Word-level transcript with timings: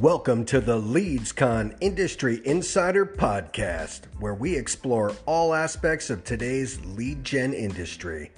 Welcome 0.00 0.46
to 0.46 0.62
the 0.62 0.80
LeadsCon 0.80 1.76
Industry 1.82 2.40
Insider 2.46 3.04
Podcast, 3.04 4.06
where 4.18 4.32
we 4.32 4.56
explore 4.56 5.12
all 5.26 5.52
aspects 5.52 6.08
of 6.08 6.24
today's 6.24 6.82
lead 6.86 7.22
gen 7.22 7.52
industry. 7.52 8.30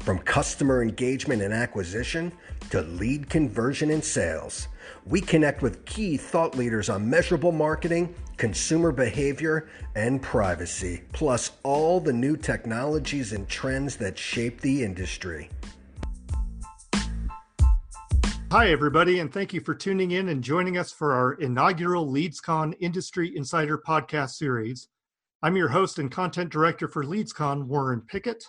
From 0.00 0.18
customer 0.18 0.82
engagement 0.82 1.40
and 1.40 1.54
acquisition 1.54 2.30
to 2.68 2.82
lead 2.82 3.30
conversion 3.30 3.92
and 3.92 4.04
sales, 4.04 4.68
we 5.06 5.22
connect 5.22 5.62
with 5.62 5.86
key 5.86 6.18
thought 6.18 6.54
leaders 6.54 6.90
on 6.90 7.08
measurable 7.08 7.52
marketing, 7.52 8.14
consumer 8.36 8.92
behavior, 8.92 9.70
and 9.94 10.20
privacy, 10.20 11.00
plus 11.14 11.52
all 11.62 11.98
the 11.98 12.12
new 12.12 12.36
technologies 12.36 13.32
and 13.32 13.48
trends 13.48 13.96
that 13.96 14.18
shape 14.18 14.60
the 14.60 14.84
industry. 14.84 15.48
Hi, 18.52 18.72
everybody, 18.72 19.20
and 19.20 19.32
thank 19.32 19.54
you 19.54 19.60
for 19.60 19.76
tuning 19.76 20.10
in 20.10 20.28
and 20.28 20.42
joining 20.42 20.76
us 20.76 20.90
for 20.90 21.12
our 21.12 21.34
inaugural 21.34 22.10
LeadsCon 22.10 22.74
Industry 22.80 23.32
Insider 23.36 23.78
podcast 23.78 24.30
series. 24.30 24.88
I'm 25.40 25.56
your 25.56 25.68
host 25.68 26.00
and 26.00 26.10
content 26.10 26.50
director 26.50 26.88
for 26.88 27.04
LeadsCon, 27.04 27.66
Warren 27.66 28.02
Pickett. 28.08 28.42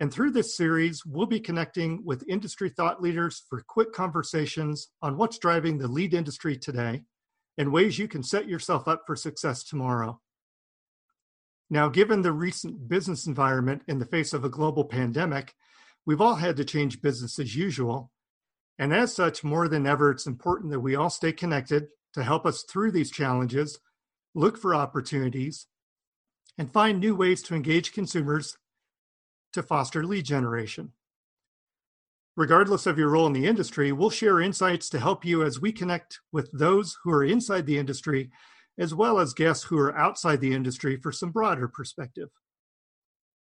And 0.00 0.10
through 0.10 0.30
this 0.30 0.56
series, 0.56 1.04
we'll 1.04 1.26
be 1.26 1.40
connecting 1.40 2.02
with 2.06 2.26
industry 2.26 2.70
thought 2.70 3.02
leaders 3.02 3.42
for 3.50 3.62
quick 3.68 3.92
conversations 3.92 4.88
on 5.02 5.18
what's 5.18 5.36
driving 5.36 5.76
the 5.76 5.88
lead 5.88 6.14
industry 6.14 6.56
today 6.56 7.02
and 7.58 7.70
ways 7.70 7.98
you 7.98 8.08
can 8.08 8.22
set 8.22 8.48
yourself 8.48 8.88
up 8.88 9.02
for 9.06 9.14
success 9.14 9.62
tomorrow. 9.62 10.18
Now, 11.68 11.90
given 11.90 12.22
the 12.22 12.32
recent 12.32 12.88
business 12.88 13.26
environment 13.26 13.82
in 13.88 13.98
the 13.98 14.06
face 14.06 14.32
of 14.32 14.42
a 14.42 14.48
global 14.48 14.86
pandemic, 14.86 15.52
we've 16.06 16.22
all 16.22 16.36
had 16.36 16.56
to 16.56 16.64
change 16.64 17.02
business 17.02 17.38
as 17.38 17.54
usual 17.54 18.10
and 18.78 18.92
as 18.92 19.14
such, 19.14 19.44
more 19.44 19.68
than 19.68 19.86
ever, 19.86 20.10
it's 20.10 20.26
important 20.26 20.72
that 20.72 20.80
we 20.80 20.96
all 20.96 21.10
stay 21.10 21.32
connected 21.32 21.88
to 22.14 22.22
help 22.22 22.44
us 22.46 22.62
through 22.62 22.92
these 22.92 23.10
challenges, 23.10 23.78
look 24.34 24.58
for 24.58 24.74
opportunities, 24.74 25.66
and 26.58 26.72
find 26.72 26.98
new 26.98 27.14
ways 27.14 27.42
to 27.42 27.54
engage 27.54 27.92
consumers 27.92 28.56
to 29.52 29.62
foster 29.62 30.04
lead 30.04 30.24
generation. 30.24 30.92
Regardless 32.36 32.86
of 32.86 32.98
your 32.98 33.10
role 33.10 33.28
in 33.28 33.32
the 33.32 33.46
industry, 33.46 33.92
we'll 33.92 34.10
share 34.10 34.40
insights 34.40 34.88
to 34.88 34.98
help 34.98 35.24
you 35.24 35.44
as 35.44 35.60
we 35.60 35.70
connect 35.70 36.18
with 36.32 36.50
those 36.52 36.98
who 37.04 37.12
are 37.12 37.24
inside 37.24 37.64
the 37.66 37.78
industry, 37.78 38.30
as 38.76 38.92
well 38.92 39.20
as 39.20 39.34
guests 39.34 39.64
who 39.64 39.78
are 39.78 39.96
outside 39.96 40.40
the 40.40 40.52
industry 40.52 40.96
for 40.96 41.12
some 41.12 41.30
broader 41.30 41.68
perspective. 41.68 42.30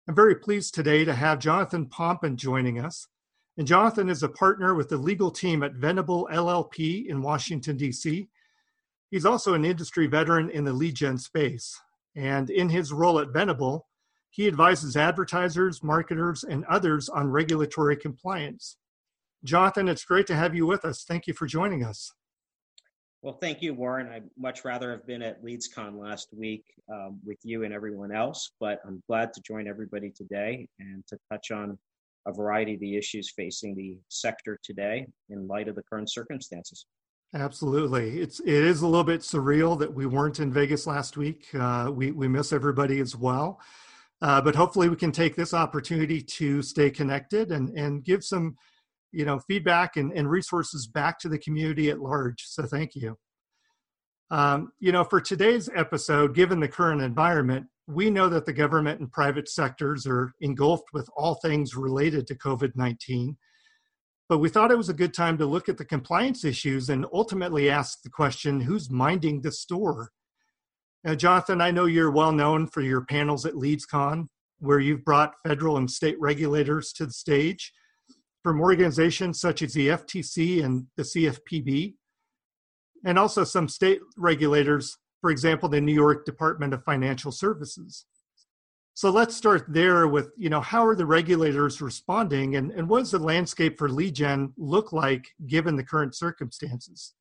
I'm 0.08 0.16
very 0.16 0.34
pleased 0.34 0.74
today 0.74 1.04
to 1.04 1.14
have 1.14 1.38
Jonathan 1.38 1.86
Pompan 1.86 2.34
joining 2.34 2.80
us. 2.80 3.06
And 3.58 3.66
Jonathan 3.66 4.08
is 4.08 4.22
a 4.22 4.28
partner 4.28 4.74
with 4.74 4.88
the 4.88 4.96
legal 4.96 5.30
team 5.30 5.62
at 5.62 5.74
Venable 5.74 6.28
LLP 6.32 7.06
in 7.06 7.20
Washington, 7.20 7.76
D.C. 7.76 8.28
He's 9.10 9.26
also 9.26 9.52
an 9.52 9.64
industry 9.64 10.06
veteran 10.06 10.48
in 10.50 10.64
the 10.64 10.72
lead 10.72 10.94
gen 10.94 11.18
space. 11.18 11.78
And 12.16 12.48
in 12.48 12.70
his 12.70 12.92
role 12.92 13.18
at 13.18 13.32
Venable, 13.32 13.86
he 14.30 14.48
advises 14.48 14.96
advertisers, 14.96 15.82
marketers, 15.82 16.44
and 16.44 16.64
others 16.64 17.10
on 17.10 17.28
regulatory 17.28 17.96
compliance. 17.96 18.78
Jonathan, 19.44 19.88
it's 19.88 20.04
great 20.04 20.26
to 20.28 20.34
have 20.34 20.54
you 20.54 20.66
with 20.66 20.86
us. 20.86 21.04
Thank 21.04 21.26
you 21.26 21.34
for 21.34 21.46
joining 21.46 21.84
us. 21.84 22.10
Well, 23.20 23.34
thank 23.34 23.60
you, 23.60 23.74
Warren. 23.74 24.08
I'd 24.08 24.24
much 24.38 24.64
rather 24.64 24.90
have 24.90 25.06
been 25.06 25.22
at 25.22 25.44
LeadsCon 25.44 25.98
last 25.98 26.28
week 26.32 26.64
um, 26.92 27.20
with 27.24 27.38
you 27.44 27.64
and 27.64 27.72
everyone 27.72 28.12
else, 28.12 28.52
but 28.58 28.80
I'm 28.86 29.02
glad 29.06 29.32
to 29.34 29.42
join 29.42 29.68
everybody 29.68 30.10
today 30.10 30.66
and 30.80 31.06
to 31.08 31.18
touch 31.30 31.50
on 31.50 31.78
a 32.26 32.32
variety 32.32 32.74
of 32.74 32.80
the 32.80 32.96
issues 32.96 33.32
facing 33.36 33.74
the 33.74 33.98
sector 34.08 34.58
today 34.62 35.06
in 35.30 35.46
light 35.46 35.68
of 35.68 35.74
the 35.74 35.82
current 35.82 36.10
circumstances. 36.10 36.86
Absolutely, 37.34 38.20
it's 38.20 38.40
it 38.40 38.48
is 38.48 38.82
a 38.82 38.86
little 38.86 39.04
bit 39.04 39.22
surreal 39.22 39.78
that 39.78 39.92
we 39.92 40.04
weren't 40.04 40.38
in 40.38 40.52
Vegas 40.52 40.86
last 40.86 41.16
week. 41.16 41.46
Uh, 41.54 41.90
we 41.90 42.10
we 42.10 42.28
miss 42.28 42.52
everybody 42.52 43.00
as 43.00 43.16
well, 43.16 43.58
uh, 44.20 44.40
but 44.42 44.54
hopefully 44.54 44.90
we 44.90 44.96
can 44.96 45.12
take 45.12 45.34
this 45.34 45.54
opportunity 45.54 46.20
to 46.20 46.60
stay 46.60 46.90
connected 46.90 47.50
and 47.50 47.70
and 47.70 48.04
give 48.04 48.22
some, 48.22 48.54
you 49.12 49.24
know, 49.24 49.38
feedback 49.48 49.96
and, 49.96 50.12
and 50.12 50.30
resources 50.30 50.86
back 50.86 51.18
to 51.20 51.30
the 51.30 51.38
community 51.38 51.88
at 51.88 52.00
large. 52.00 52.42
So 52.44 52.64
thank 52.64 52.94
you. 52.94 53.16
Um, 54.30 54.72
you 54.78 54.92
know, 54.92 55.04
for 55.04 55.20
today's 55.20 55.70
episode, 55.74 56.34
given 56.34 56.60
the 56.60 56.68
current 56.68 57.00
environment, 57.00 57.66
we 57.86 58.10
know 58.10 58.28
that 58.28 58.46
the 58.46 58.52
government 58.52 59.00
and 59.00 59.10
private 59.10 59.48
sectors 59.48 60.06
are 60.06 60.32
engulfed 60.40 60.92
with 60.92 61.08
all 61.16 61.34
things 61.36 61.74
related 61.74 62.26
to 62.28 62.34
COVID 62.34 62.72
19. 62.76 63.36
But 64.28 64.38
we 64.38 64.48
thought 64.48 64.70
it 64.70 64.78
was 64.78 64.88
a 64.88 64.94
good 64.94 65.12
time 65.12 65.36
to 65.38 65.46
look 65.46 65.68
at 65.68 65.76
the 65.76 65.84
compliance 65.84 66.44
issues 66.44 66.88
and 66.88 67.06
ultimately 67.12 67.68
ask 67.68 68.02
the 68.02 68.10
question 68.10 68.60
who's 68.60 68.90
minding 68.90 69.42
the 69.42 69.52
store? 69.52 70.10
Now, 71.04 71.14
Jonathan, 71.16 71.60
I 71.60 71.72
know 71.72 71.86
you're 71.86 72.12
well 72.12 72.32
known 72.32 72.68
for 72.68 72.80
your 72.80 73.04
panels 73.04 73.44
at 73.44 73.54
LeadsCon, 73.54 74.28
where 74.60 74.78
you've 74.78 75.04
brought 75.04 75.34
federal 75.46 75.76
and 75.76 75.90
state 75.90 76.16
regulators 76.20 76.92
to 76.94 77.06
the 77.06 77.12
stage 77.12 77.72
from 78.42 78.60
organizations 78.60 79.40
such 79.40 79.62
as 79.62 79.74
the 79.74 79.88
FTC 79.88 80.64
and 80.64 80.86
the 80.96 81.02
CFPB, 81.02 81.94
and 83.04 83.18
also 83.18 83.44
some 83.44 83.68
state 83.68 84.00
regulators 84.16 84.96
for 85.22 85.30
example, 85.30 85.68
the 85.68 85.80
New 85.80 85.94
York 85.94 86.26
Department 86.26 86.74
of 86.74 86.84
Financial 86.84 87.32
Services. 87.32 88.04
So 88.94 89.08
let's 89.08 89.34
start 89.34 89.64
there 89.68 90.06
with, 90.06 90.32
you 90.36 90.50
know, 90.50 90.60
how 90.60 90.84
are 90.84 90.96
the 90.96 91.06
regulators 91.06 91.80
responding 91.80 92.56
and, 92.56 92.72
and 92.72 92.86
what 92.88 92.98
does 92.98 93.12
the 93.12 93.18
landscape 93.18 93.78
for 93.78 93.88
lead 93.88 94.14
gen 94.14 94.52
look 94.58 94.92
like 94.92 95.28
given 95.46 95.76
the 95.76 95.84
current 95.84 96.14
circumstances? 96.14 97.14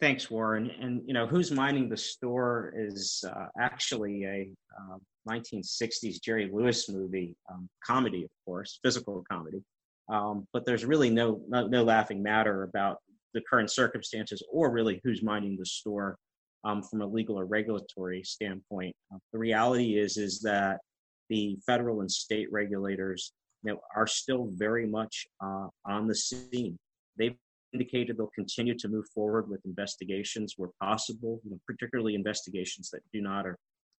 Thanks, 0.00 0.30
Warren. 0.30 0.70
And, 0.80 1.02
you 1.06 1.12
know, 1.12 1.26
Who's 1.26 1.52
Minding 1.52 1.90
the 1.90 1.96
Store 1.96 2.72
is 2.74 3.22
uh, 3.28 3.46
actually 3.60 4.24
a 4.24 4.50
uh, 4.76 4.96
1960s 5.28 6.20
Jerry 6.24 6.50
Lewis 6.50 6.88
movie, 6.88 7.36
um, 7.52 7.68
comedy, 7.86 8.24
of 8.24 8.30
course, 8.46 8.80
physical 8.82 9.22
comedy. 9.30 9.62
Um, 10.08 10.48
but 10.54 10.64
there's 10.64 10.86
really 10.86 11.10
no, 11.10 11.42
no, 11.46 11.66
no 11.66 11.84
laughing 11.84 12.22
matter 12.22 12.62
about 12.62 12.98
the 13.34 13.42
current 13.48 13.70
circumstances 13.70 14.42
or 14.52 14.70
really 14.70 15.00
who's 15.04 15.22
minding 15.22 15.56
the 15.58 15.66
store 15.66 16.16
um, 16.64 16.82
from 16.82 17.00
a 17.00 17.06
legal 17.06 17.38
or 17.38 17.46
regulatory 17.46 18.22
standpoint. 18.22 18.94
Uh, 19.12 19.18
the 19.32 19.38
reality 19.38 19.98
is 19.98 20.16
is 20.16 20.40
that 20.40 20.80
the 21.28 21.56
federal 21.64 22.00
and 22.00 22.10
state 22.10 22.48
regulators 22.50 23.32
you 23.62 23.72
know, 23.72 23.80
are 23.94 24.06
still 24.06 24.48
very 24.50 24.86
much 24.86 25.26
uh, 25.42 25.68
on 25.86 26.06
the 26.06 26.14
scene. 26.14 26.78
They've 27.16 27.36
indicated 27.72 28.16
they'll 28.16 28.30
continue 28.34 28.76
to 28.76 28.88
move 28.88 29.04
forward 29.14 29.48
with 29.48 29.60
investigations 29.64 30.54
where 30.56 30.70
possible, 30.82 31.40
you 31.44 31.52
know, 31.52 31.60
particularly 31.66 32.14
investigations 32.14 32.90
that 32.90 33.00
do 33.12 33.20
not 33.20 33.46
or 33.46 33.56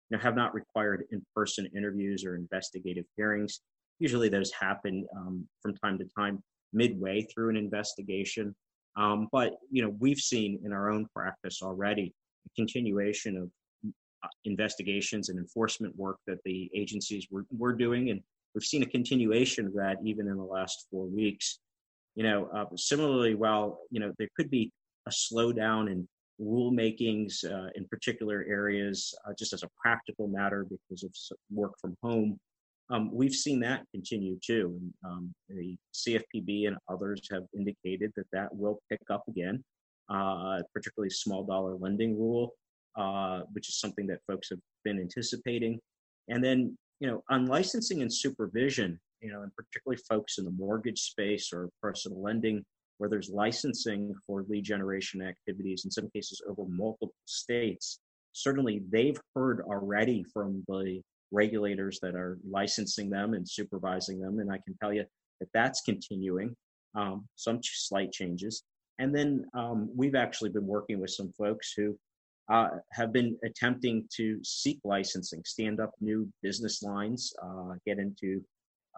you 0.09 0.17
know, 0.17 0.23
have 0.23 0.35
not 0.35 0.53
required 0.53 1.05
in-person 1.11 1.67
interviews 1.75 2.25
or 2.25 2.35
investigative 2.35 3.05
hearings. 3.15 3.61
Usually 3.99 4.29
those 4.29 4.51
happen 4.51 5.05
um, 5.15 5.47
from 5.61 5.75
time 5.75 5.97
to 5.99 6.05
time 6.17 6.43
midway 6.73 7.25
through 7.33 7.49
an 7.49 7.55
investigation. 7.55 8.55
Um, 8.95 9.27
but 9.31 9.53
you 9.69 9.81
know, 9.81 9.95
we've 9.99 10.19
seen 10.19 10.59
in 10.63 10.73
our 10.73 10.89
own 10.91 11.07
practice 11.15 11.61
already 11.61 12.13
a 12.45 12.49
continuation 12.55 13.37
of 13.37 13.49
uh, 14.23 14.27
investigations 14.45 15.29
and 15.29 15.39
enforcement 15.39 15.95
work 15.95 16.17
that 16.27 16.39
the 16.45 16.69
agencies 16.75 17.27
were, 17.31 17.45
were 17.57 17.73
doing, 17.73 18.09
and 18.09 18.21
we've 18.53 18.63
seen 18.63 18.83
a 18.83 18.87
continuation 18.87 19.65
of 19.65 19.73
that 19.73 19.97
even 20.03 20.27
in 20.27 20.37
the 20.37 20.43
last 20.43 20.87
four 20.91 21.05
weeks. 21.05 21.59
You 22.15 22.23
know, 22.23 22.49
uh, 22.53 22.65
similarly, 22.75 23.35
while 23.35 23.79
you 23.89 23.99
know 23.99 24.11
there 24.17 24.29
could 24.35 24.49
be 24.49 24.71
a 25.07 25.11
slowdown 25.11 25.89
in 25.91 26.07
rulemakings 26.41 27.45
uh, 27.45 27.69
in 27.75 27.85
particular 27.87 28.45
areas, 28.49 29.13
uh, 29.27 29.31
just 29.37 29.53
as 29.53 29.63
a 29.63 29.69
practical 29.81 30.27
matter 30.27 30.65
because 30.69 31.03
of 31.03 31.11
work 31.51 31.71
from 31.79 31.95
home, 32.03 32.37
um, 32.91 33.09
we've 33.11 33.33
seen 33.33 33.59
that 33.61 33.85
continue 33.91 34.37
too. 34.45 34.77
And, 34.79 34.93
um, 35.05 35.33
the 35.49 35.77
CFPB 35.93 36.67
and 36.67 36.77
others 36.89 37.21
have 37.31 37.43
indicated 37.55 38.11
that 38.15 38.27
that 38.33 38.53
will 38.53 38.81
pick 38.89 39.01
up 39.09 39.23
again, 39.27 39.63
uh, 40.09 40.61
particularly 40.73 41.09
small 41.09 41.43
dollar 41.43 41.75
lending 41.75 42.19
rule, 42.19 42.53
uh, 42.97 43.41
which 43.53 43.69
is 43.69 43.79
something 43.79 44.05
that 44.07 44.19
folks 44.27 44.49
have 44.49 44.59
been 44.83 44.99
anticipating. 44.99 45.79
And 46.27 46.43
then, 46.43 46.77
you 46.99 47.07
know, 47.07 47.23
on 47.29 47.45
licensing 47.45 48.01
and 48.01 48.13
supervision, 48.13 48.99
you 49.21 49.31
know, 49.31 49.41
and 49.43 49.51
particularly 49.55 50.01
folks 50.09 50.37
in 50.37 50.45
the 50.45 50.51
mortgage 50.51 51.01
space 51.01 51.51
or 51.53 51.69
personal 51.81 52.21
lending, 52.21 52.63
where 52.97 53.09
there's 53.09 53.29
licensing 53.29 54.13
for 54.27 54.45
lead 54.49 54.63
generation 54.63 55.21
activities, 55.21 55.85
in 55.85 55.91
some 55.91 56.09
cases 56.09 56.41
over 56.47 56.65
multiple 56.67 57.13
states, 57.25 57.99
certainly 58.33 58.83
they've 58.91 59.19
heard 59.35 59.61
already 59.61 60.23
from 60.33 60.63
the 60.67 61.01
regulators 61.31 61.99
that 62.01 62.15
are 62.15 62.37
licensing 62.49 63.09
them 63.09 63.33
and 63.33 63.47
supervising 63.47 64.19
them. 64.19 64.39
And 64.39 64.51
I 64.51 64.59
can 64.65 64.75
tell 64.81 64.93
you 64.93 65.05
that 65.39 65.49
that's 65.53 65.81
continuing, 65.81 66.55
um, 66.95 67.27
some 67.35 67.59
slight 67.61 68.11
changes. 68.11 68.63
And 68.99 69.15
then 69.15 69.45
um, 69.53 69.89
we've 69.95 70.15
actually 70.15 70.49
been 70.51 70.67
working 70.67 70.99
with 70.99 71.11
some 71.11 71.31
folks 71.37 71.73
who 71.75 71.97
uh, 72.51 72.69
have 72.91 73.13
been 73.13 73.37
attempting 73.43 74.07
to 74.17 74.39
seek 74.43 74.79
licensing, 74.83 75.41
stand 75.45 75.79
up 75.79 75.91
new 76.01 76.27
business 76.43 76.83
lines, 76.83 77.33
uh, 77.41 77.73
get 77.85 77.97
into 77.97 78.43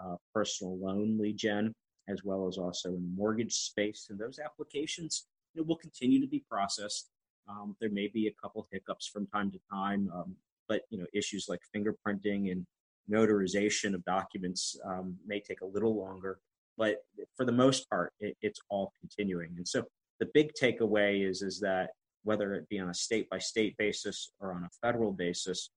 uh, 0.04 0.16
personal 0.34 0.78
loan 0.80 1.18
lead 1.20 1.38
gen, 1.38 1.74
as 2.10 2.24
well 2.24 2.48
as 2.48 2.58
also 2.58 2.90
in 2.90 2.96
the 2.96 3.16
mortgage 3.16 3.54
space. 3.54 4.08
And 4.10 4.20
those 4.20 4.40
applications 4.40 5.28
it 5.56 5.66
will 5.66 5.76
continue 5.76 6.20
to 6.20 6.28
be 6.28 6.44
processed. 6.50 7.10
Um, 7.48 7.76
there 7.80 7.90
may 7.92 8.08
be 8.08 8.28
a 8.28 8.34
couple 8.42 8.68
hiccups 8.72 9.08
from 9.08 9.28
time 9.28 9.52
to 9.52 9.60
time, 9.72 10.10
um, 10.14 10.36
but 10.68 10.82
you 10.90 10.98
know 10.98 11.06
issues 11.14 11.48
like 11.50 11.60
fingerprinting 11.76 12.52
and 12.52 12.66
notarization 13.12 13.94
of 13.94 14.04
documents 14.06 14.78
um, 14.86 15.16
may 15.26 15.40
take 15.40 15.62
a 15.62 15.66
little 15.66 15.98
longer. 15.98 16.40
But 16.78 16.98
for 17.36 17.46
the 17.46 17.52
most 17.52 17.90
part, 17.90 18.14
it, 18.20 18.36
it's 18.42 18.60
all 18.70 18.94
continuing. 19.00 19.54
And 19.58 19.68
so 19.68 19.84
the 20.20 20.30
big 20.34 20.52
takeaway 20.60 21.28
is 21.28 21.42
is 21.42 21.60
that 21.60 21.92
whether 22.24 22.54
it 22.54 22.70
be 22.70 22.80
on 22.80 22.90
a 22.90 22.94
state 22.94 23.30
by 23.30 23.40
state 23.40 23.76
basis 23.78 24.32
or 24.40 24.54
on 24.54 24.64
a 24.64 24.70
federal 24.82 25.12
basis, 25.12 25.70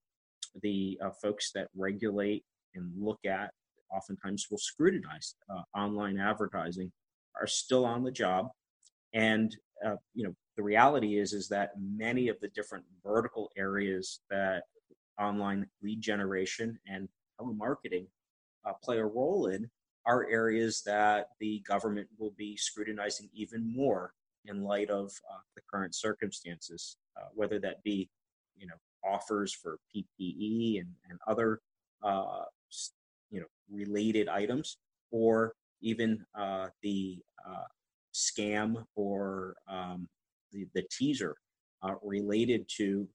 the 0.61 0.97
uh, 1.03 1.09
folks 1.21 1.51
that 1.53 1.67
regulate 1.75 2.43
and 2.75 2.91
look 2.97 3.19
at 3.25 3.51
oftentimes 3.93 4.47
will 4.49 4.57
scrutinize 4.57 5.35
uh, 5.49 5.61
online 5.77 6.17
advertising 6.17 6.91
are 7.39 7.47
still 7.47 7.85
on 7.85 8.03
the 8.03 8.11
job 8.11 8.49
and 9.13 9.55
uh, 9.85 9.95
you 10.13 10.23
know 10.23 10.33
the 10.55 10.63
reality 10.63 11.19
is 11.19 11.33
is 11.33 11.47
that 11.47 11.71
many 11.79 12.27
of 12.27 12.39
the 12.41 12.49
different 12.49 12.83
vertical 13.03 13.49
areas 13.57 14.21
that 14.29 14.63
online 15.19 15.67
lead 15.81 16.01
generation 16.01 16.77
and 16.87 17.07
telemarketing 17.39 18.07
uh, 18.65 18.73
play 18.83 18.97
a 18.99 19.05
role 19.05 19.47
in 19.47 19.69
are 20.05 20.27
areas 20.29 20.81
that 20.85 21.29
the 21.39 21.59
government 21.67 22.07
will 22.17 22.33
be 22.37 22.55
scrutinizing 22.55 23.29
even 23.33 23.75
more 23.75 24.13
in 24.45 24.63
light 24.63 24.89
of 24.89 25.11
uh, 25.29 25.39
the 25.55 25.61
current 25.69 25.93
circumstances, 25.93 26.97
uh, 27.17 27.27
whether 27.33 27.59
that 27.59 27.83
be, 27.83 28.09
you 28.57 28.65
know, 28.65 28.73
offers 29.03 29.53
for 29.53 29.79
PPE 29.93 30.79
and, 30.79 30.89
and 31.09 31.19
other, 31.27 31.59
uh, 32.03 32.43
you 33.29 33.41
know, 33.41 33.45
related 33.69 34.29
items, 34.29 34.77
or 35.11 35.53
even 35.81 36.25
uh, 36.35 36.67
the 36.81 37.19
uh, 37.47 37.63
scam 38.13 38.83
or 38.95 39.55
um, 39.69 40.07
the, 40.51 40.67
the 40.73 40.83
teaser 40.89 41.35
uh, 41.83 41.95
related 42.01 42.65
to 42.77 43.07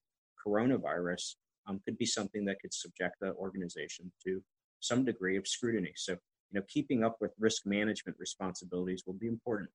coronavirus 0.47 1.35
um, 1.67 1.81
could 1.85 1.99
be 1.99 2.07
something 2.07 2.45
that 2.47 2.61
could 2.61 2.75
subject 2.75 3.17
the 3.21 3.33
organization 3.35 4.11
to 4.25 4.43
some 4.81 5.05
degree 5.05 5.37
of 5.37 5.47
scrutiny. 5.47 5.93
So, 5.97 6.13
you 6.13 6.61
know, 6.61 6.63
keeping 6.69 7.05
up 7.05 7.17
with 7.21 7.33
risk 7.39 7.63
management 7.67 8.19
responsibilities 8.19 9.05
will 9.07 9.15
be 9.15 9.29
important. 9.29 9.71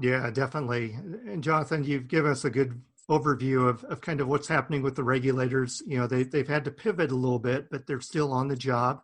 Yeah, 0.00 0.30
definitely. 0.30 0.92
And 0.92 1.42
Jonathan, 1.42 1.84
you've 1.84 2.08
given 2.08 2.32
us 2.32 2.44
a 2.44 2.50
good 2.50 2.80
overview 3.08 3.68
of, 3.68 3.84
of 3.84 4.00
kind 4.00 4.20
of 4.20 4.28
what's 4.28 4.48
happening 4.48 4.82
with 4.82 4.96
the 4.96 5.04
regulators. 5.04 5.82
You 5.86 5.98
know, 5.98 6.06
they, 6.06 6.24
they've 6.24 6.48
had 6.48 6.64
to 6.64 6.70
pivot 6.70 7.12
a 7.12 7.16
little 7.16 7.38
bit, 7.38 7.70
but 7.70 7.86
they're 7.86 8.00
still 8.00 8.32
on 8.32 8.48
the 8.48 8.56
job. 8.56 9.00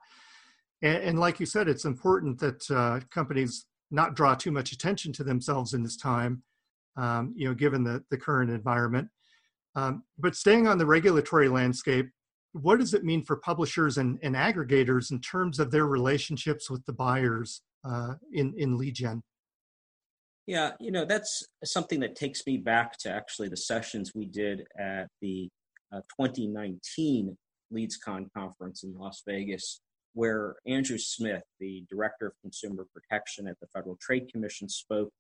And, 0.83 0.97
and 0.97 1.21
like 1.21 1.39
you 1.39 1.47
said, 1.47 1.69
it's 1.69 1.85
important 1.85 2.41
that 2.41 2.71
uh, 2.71 3.01
companies 3.11 3.67
not 3.91 4.17
draw 4.17 4.35
too 4.35 4.51
much 4.51 4.73
attention 4.73 5.13
to 5.13 5.25
themselves 5.25 5.75
in 5.75 5.83
this 5.83 5.97
time, 5.97 6.43
um, 6.97 7.35
you 7.37 7.49
know, 7.49 7.55
given 7.55 7.85
the, 7.85 8.03
the 8.11 8.17
current 8.17 8.51
environment. 8.51 9.09
Um, 9.77 10.03
but 10.19 10.35
staying 10.35 10.67
on 10.67 10.79
the 10.79 10.87
regulatory 10.87 11.49
landscape, 11.49 12.11
what 12.53 12.81
does 12.81 12.95
it 12.95 13.05
mean 13.05 13.25
for 13.25 13.37
publishers 13.37 13.99
and, 13.99 14.19
and 14.23 14.35
aggregators 14.35 15.11
in 15.13 15.21
terms 15.21 15.59
of 15.59 15.71
their 15.71 15.87
relationships 15.87 16.69
with 16.69 16.85
the 16.87 16.93
buyers 16.93 17.63
uh, 17.85 18.15
in, 18.33 18.53
in 18.57 18.77
lead 18.77 18.95
gen? 18.95 19.23
Yeah, 20.47 20.73
you 20.81 20.91
know, 20.91 21.05
that's 21.05 21.45
something 21.65 22.01
that 22.01 22.17
takes 22.17 22.45
me 22.47 22.57
back 22.57 22.99
to 22.99 23.11
actually 23.11 23.49
the 23.49 23.57
sessions 23.57 24.13
we 24.15 24.27
did 24.27 24.65
at 24.77 25.07
the 25.21 25.49
uh, 25.95 26.01
2019 26.19 27.37
LeadsCon 27.73 28.27
conference 28.37 28.83
in 28.83 28.93
Las 28.99 29.23
Vegas, 29.29 29.81
where 30.15 30.57
Andrew 30.67 30.99
Smith, 30.99 31.43
the 31.61 31.85
Director 31.89 32.27
of 32.27 32.33
Consumer 32.43 32.87
Protection 32.93 33.47
at 33.47 33.61
the 33.61 33.69
Federal 33.69 33.97
Trade 34.01 34.29
Commission, 34.33 34.69
spoke 34.69 35.11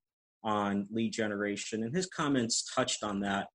on 0.43 0.88
lead 0.91 1.12
generation, 1.12 1.85
and 1.85 1.94
his 1.94 2.06
comments 2.06 2.69
touched 2.75 3.05
on 3.05 3.20
that 3.20 3.46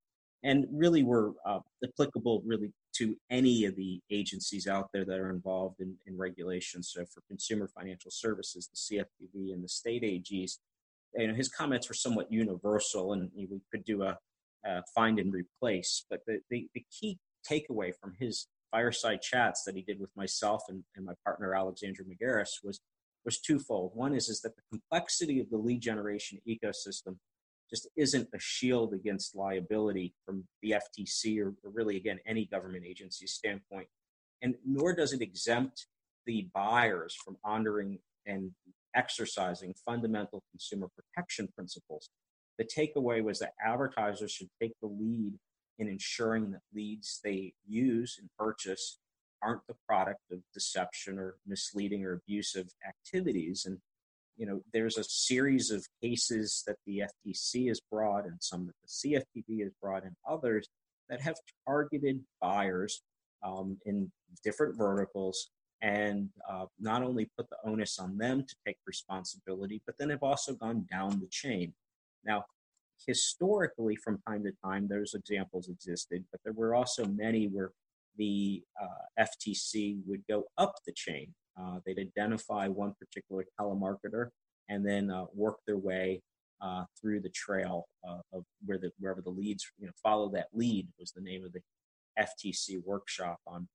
and 0.45 0.67
really 0.71 1.01
were 1.01 1.33
uh, 1.43 1.59
applicable 1.83 2.43
really 2.45 2.71
to 2.95 3.15
any 3.31 3.65
of 3.65 3.75
the 3.75 3.99
agencies 4.11 4.67
out 4.67 4.89
there 4.93 5.03
that 5.03 5.19
are 5.19 5.31
involved 5.31 5.81
in, 5.81 5.95
in 6.05 6.15
regulation. 6.15 6.83
So 6.83 7.03
for 7.11 7.21
consumer 7.27 7.67
financial 7.67 8.11
services, 8.11 8.69
the 8.69 8.97
CFPB 8.97 9.51
and 9.51 9.63
the 9.63 9.67
state 9.67 10.03
AGs, 10.03 10.59
you 11.15 11.27
know, 11.27 11.33
his 11.33 11.49
comments 11.49 11.89
were 11.89 11.95
somewhat 11.95 12.31
universal 12.31 13.13
and 13.13 13.31
we 13.35 13.59
could 13.71 13.83
do 13.83 14.03
a, 14.03 14.17
find 14.95 15.19
and 15.19 15.33
replace. 15.33 16.05
But 16.09 16.21
the, 16.25 16.39
the, 16.49 16.67
the, 16.73 16.83
key 16.91 17.19
takeaway 17.49 17.91
from 18.01 18.13
his 18.19 18.47
fireside 18.71 19.21
chats 19.21 19.63
that 19.65 19.75
he 19.75 19.83
did 19.83 19.99
with 19.99 20.09
myself 20.15 20.63
and, 20.69 20.83
and 20.95 21.05
my 21.05 21.13
partner, 21.23 21.53
Alexandra 21.55 22.03
Megaris, 22.05 22.49
was, 22.63 22.79
was 23.23 23.39
twofold. 23.39 23.91
One 23.93 24.15
is, 24.15 24.27
is 24.27 24.41
that 24.41 24.55
the 24.55 24.63
complexity 24.71 25.39
of 25.39 25.49
the 25.51 25.57
lead 25.57 25.81
generation 25.81 26.39
ecosystem 26.47 27.17
just 27.69 27.87
isn't 27.97 28.27
a 28.33 28.39
shield 28.39 28.93
against 28.93 29.35
liability 29.35 30.13
from 30.25 30.43
the 30.61 30.71
FTC 30.71 31.39
or, 31.39 31.55
or 31.63 31.71
really, 31.73 31.97
again, 31.97 32.19
any 32.25 32.45
government 32.45 32.85
agency 32.85 33.27
standpoint. 33.27 33.87
And 34.41 34.55
nor 34.65 34.93
does 34.93 35.13
it 35.13 35.21
exempt 35.21 35.87
the 36.25 36.47
buyers 36.53 37.15
from 37.23 37.37
honoring 37.43 37.99
and 38.25 38.51
exercising 38.95 39.73
fundamental 39.85 40.43
consumer 40.51 40.87
protection 40.95 41.47
principles. 41.55 42.09
The 42.57 42.65
takeaway 42.65 43.23
was 43.23 43.39
that 43.39 43.53
advertisers 43.63 44.31
should 44.31 44.49
take 44.61 44.73
the 44.81 44.87
lead 44.87 45.33
in 45.77 45.87
ensuring 45.87 46.51
that 46.51 46.61
leads 46.73 47.19
they 47.23 47.53
use 47.67 48.17
and 48.19 48.29
purchase 48.39 48.99
aren't 49.41 49.67
the 49.67 49.75
product 49.87 50.21
of 50.31 50.39
deception 50.53 51.19
or 51.19 51.35
misleading 51.45 52.05
or 52.05 52.13
abusive 52.13 52.69
activities. 52.87 53.65
And 53.65 53.79
you 54.37 54.45
know, 54.45 54.61
there's 54.73 54.97
a 54.97 55.03
series 55.03 55.71
of 55.71 55.85
cases 56.01 56.63
that 56.67 56.77
the 56.85 57.03
FTC 57.27 57.67
has 57.69 57.81
brought 57.91 58.25
and 58.25 58.37
some 58.41 58.67
that 58.67 58.75
the 58.83 59.23
CFPB 59.43 59.63
has 59.63 59.71
brought 59.81 60.03
and 60.03 60.15
others 60.29 60.67
that 61.09 61.21
have 61.21 61.35
targeted 61.67 62.19
buyers 62.41 63.01
um, 63.43 63.77
in 63.85 64.11
different 64.43 64.77
verticals 64.77 65.51
and 65.81 66.29
uh, 66.49 66.65
not 66.79 67.03
only 67.03 67.29
put 67.37 67.49
the 67.49 67.57
onus 67.65 67.99
on 67.99 68.17
them 68.17 68.43
to 68.43 68.55
take 68.65 68.77
responsibility, 68.87 69.81
but 69.85 69.95
then 69.99 70.09
have 70.09 70.23
also 70.23 70.53
gone 70.53 70.85
down 70.91 71.19
the 71.19 71.27
chain. 71.29 71.73
Now, 72.25 72.45
historically, 73.05 73.95
from 73.95 74.19
time 74.27 74.43
to 74.45 74.51
time, 74.63 74.87
those 74.87 75.13
examples 75.13 75.69
existed, 75.69 76.23
but 76.31 76.41
there 76.43 76.53
were 76.53 76.73
also 76.73 77.05
many 77.05 77.47
where 77.47 77.71
the 78.17 78.63
uh, 78.81 79.23
FTC 79.25 79.99
would 80.07 80.23
go 80.27 80.45
up 80.57 80.73
the 80.85 80.93
chain 80.93 81.33
uh, 81.59 81.79
they'd 81.85 81.99
identify 81.99 82.67
one 82.67 82.93
particular 82.99 83.45
telemarketer 83.59 84.29
and 84.69 84.85
then 84.85 85.09
uh, 85.09 85.25
work 85.33 85.57
their 85.65 85.77
way 85.77 86.21
uh, 86.61 86.83
through 86.99 87.19
the 87.19 87.29
trail 87.29 87.87
uh, 88.07 88.19
of 88.33 88.43
where 88.65 88.77
the 88.77 88.91
wherever 88.99 89.21
the 89.21 89.29
leads, 89.29 89.65
you 89.77 89.85
know, 89.85 89.93
follow 90.01 90.29
that 90.29 90.47
lead 90.53 90.87
was 90.99 91.11
the 91.11 91.21
name 91.21 91.43
of 91.45 91.53
the 91.53 91.61
FTC 92.19 92.81
workshop 92.83 93.39
on 93.45 93.67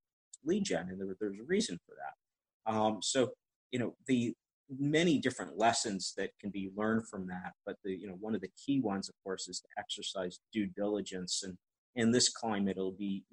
lead 0.44 0.64
gen, 0.64 0.88
and 0.88 1.00
there, 1.00 1.16
there's 1.20 1.38
a 1.38 1.44
reason 1.44 1.78
for 1.86 1.94
that. 1.94 2.72
Um, 2.72 2.98
so, 3.02 3.32
you 3.70 3.78
know, 3.78 3.94
the 4.06 4.34
many 4.78 5.18
different 5.18 5.58
lessons 5.58 6.14
that 6.16 6.30
can 6.40 6.50
be 6.50 6.70
learned 6.76 7.08
from 7.08 7.26
that, 7.26 7.52
but 7.66 7.76
the 7.84 7.92
you 7.92 8.06
know 8.06 8.16
one 8.18 8.34
of 8.34 8.40
the 8.40 8.50
key 8.64 8.80
ones, 8.80 9.08
of 9.08 9.14
course, 9.22 9.48
is 9.48 9.60
to 9.60 9.68
exercise 9.78 10.40
due 10.52 10.66
diligence 10.66 11.42
and 11.44 11.56
in 11.96 12.10
this 12.12 12.28
climate, 12.28 12.76
it'll 12.76 12.92
be 12.92 13.24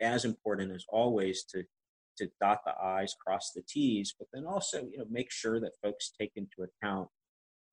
as 0.00 0.24
important 0.24 0.72
as 0.72 0.84
always 0.88 1.44
to 1.44 1.64
to 2.20 2.30
dot 2.40 2.60
the 2.64 2.72
I's, 2.80 3.14
cross 3.14 3.52
the 3.54 3.62
T's, 3.68 4.14
but 4.18 4.28
then 4.32 4.44
also, 4.46 4.86
you 4.90 4.98
know, 4.98 5.06
make 5.10 5.30
sure 5.30 5.60
that 5.60 5.72
folks 5.82 6.12
take 6.18 6.32
into 6.36 6.62
account 6.62 7.08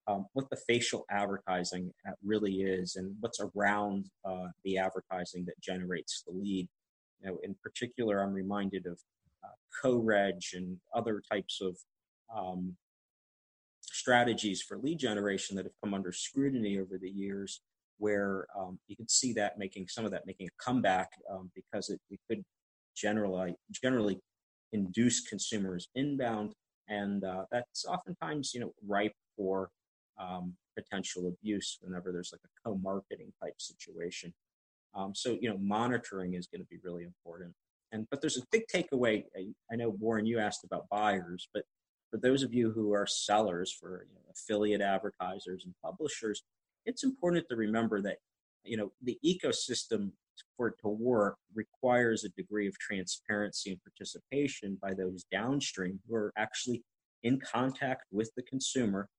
um, 0.07 0.25
what 0.33 0.49
the 0.49 0.57
facial 0.67 1.05
advertising 1.11 1.91
really 2.23 2.61
is 2.61 2.95
and 2.95 3.15
what's 3.19 3.41
around 3.41 4.05
uh, 4.25 4.47
the 4.63 4.77
advertising 4.77 5.45
that 5.45 5.59
generates 5.61 6.23
the 6.25 6.33
lead. 6.33 6.67
You 7.19 7.27
know, 7.27 7.37
in 7.43 7.55
particular, 7.61 8.21
I'm 8.21 8.33
reminded 8.33 8.85
of 8.85 8.97
uh, 9.43 9.55
co-reg 9.81 10.35
and 10.53 10.77
other 10.95 11.21
types 11.29 11.59
of 11.61 11.77
um, 12.35 12.75
strategies 13.81 14.61
for 14.61 14.77
lead 14.77 14.99
generation 14.99 15.55
that 15.57 15.65
have 15.65 15.73
come 15.83 15.93
under 15.93 16.11
scrutiny 16.11 16.79
over 16.79 16.97
the 16.97 17.09
years, 17.09 17.61
where 17.97 18.47
um, 18.57 18.79
you 18.87 18.95
can 18.95 19.09
see 19.09 19.33
that 19.33 19.57
making 19.57 19.87
some 19.89 20.05
of 20.05 20.11
that 20.11 20.25
making 20.25 20.47
a 20.47 20.63
comeback 20.63 21.09
um, 21.29 21.51
because 21.55 21.89
it, 21.89 21.99
it 22.09 22.19
could 22.29 22.43
generally 22.95 23.55
generally 23.71 24.19
induce 24.73 25.21
consumers 25.21 25.87
inbound, 25.95 26.53
and 26.87 27.23
uh, 27.23 27.43
that's 27.51 27.85
oftentimes 27.85 28.51
you 28.53 28.59
know 28.59 28.71
ripe 28.87 29.13
for 29.35 29.69
um, 30.19 30.53
potential 30.77 31.27
abuse 31.27 31.77
whenever 31.81 32.11
there's 32.11 32.31
like 32.31 32.41
a 32.45 32.69
co-marketing 32.69 33.31
type 33.41 33.55
situation. 33.57 34.33
Um, 34.95 35.13
so 35.13 35.37
you 35.41 35.49
know 35.49 35.57
monitoring 35.57 36.33
is 36.33 36.47
going 36.47 36.61
to 36.61 36.67
be 36.67 36.79
really 36.83 37.03
important. 37.03 37.53
And 37.91 38.05
but 38.11 38.21
there's 38.21 38.37
a 38.37 38.45
big 38.51 38.63
takeaway. 38.73 39.23
I 39.71 39.75
know 39.75 39.89
Warren, 39.99 40.25
you 40.25 40.39
asked 40.39 40.65
about 40.65 40.89
buyers, 40.89 41.47
but 41.53 41.63
for 42.11 42.17
those 42.17 42.43
of 42.43 42.53
you 42.53 42.71
who 42.71 42.93
are 42.93 43.05
sellers 43.05 43.71
for 43.71 44.05
you 44.09 44.15
know, 44.15 44.21
affiliate 44.31 44.81
advertisers 44.81 45.63
and 45.65 45.73
publishers, 45.83 46.43
it's 46.85 47.03
important 47.03 47.45
to 47.49 47.55
remember 47.55 48.01
that 48.01 48.17
you 48.63 48.77
know 48.77 48.91
the 49.01 49.17
ecosystem 49.25 50.11
for 50.55 50.67
it 50.69 50.75
to 50.81 50.89
work 50.89 51.37
requires 51.55 52.23
a 52.23 52.29
degree 52.29 52.67
of 52.67 52.77
transparency 52.79 53.71
and 53.71 53.79
participation 53.83 54.77
by 54.81 54.93
those 54.93 55.25
downstream 55.31 55.99
who 56.07 56.15
are 56.15 56.33
actually 56.37 56.83
in 57.23 57.39
contact 57.39 58.03
with 58.11 58.31
the 58.35 58.43
consumer 58.43 59.09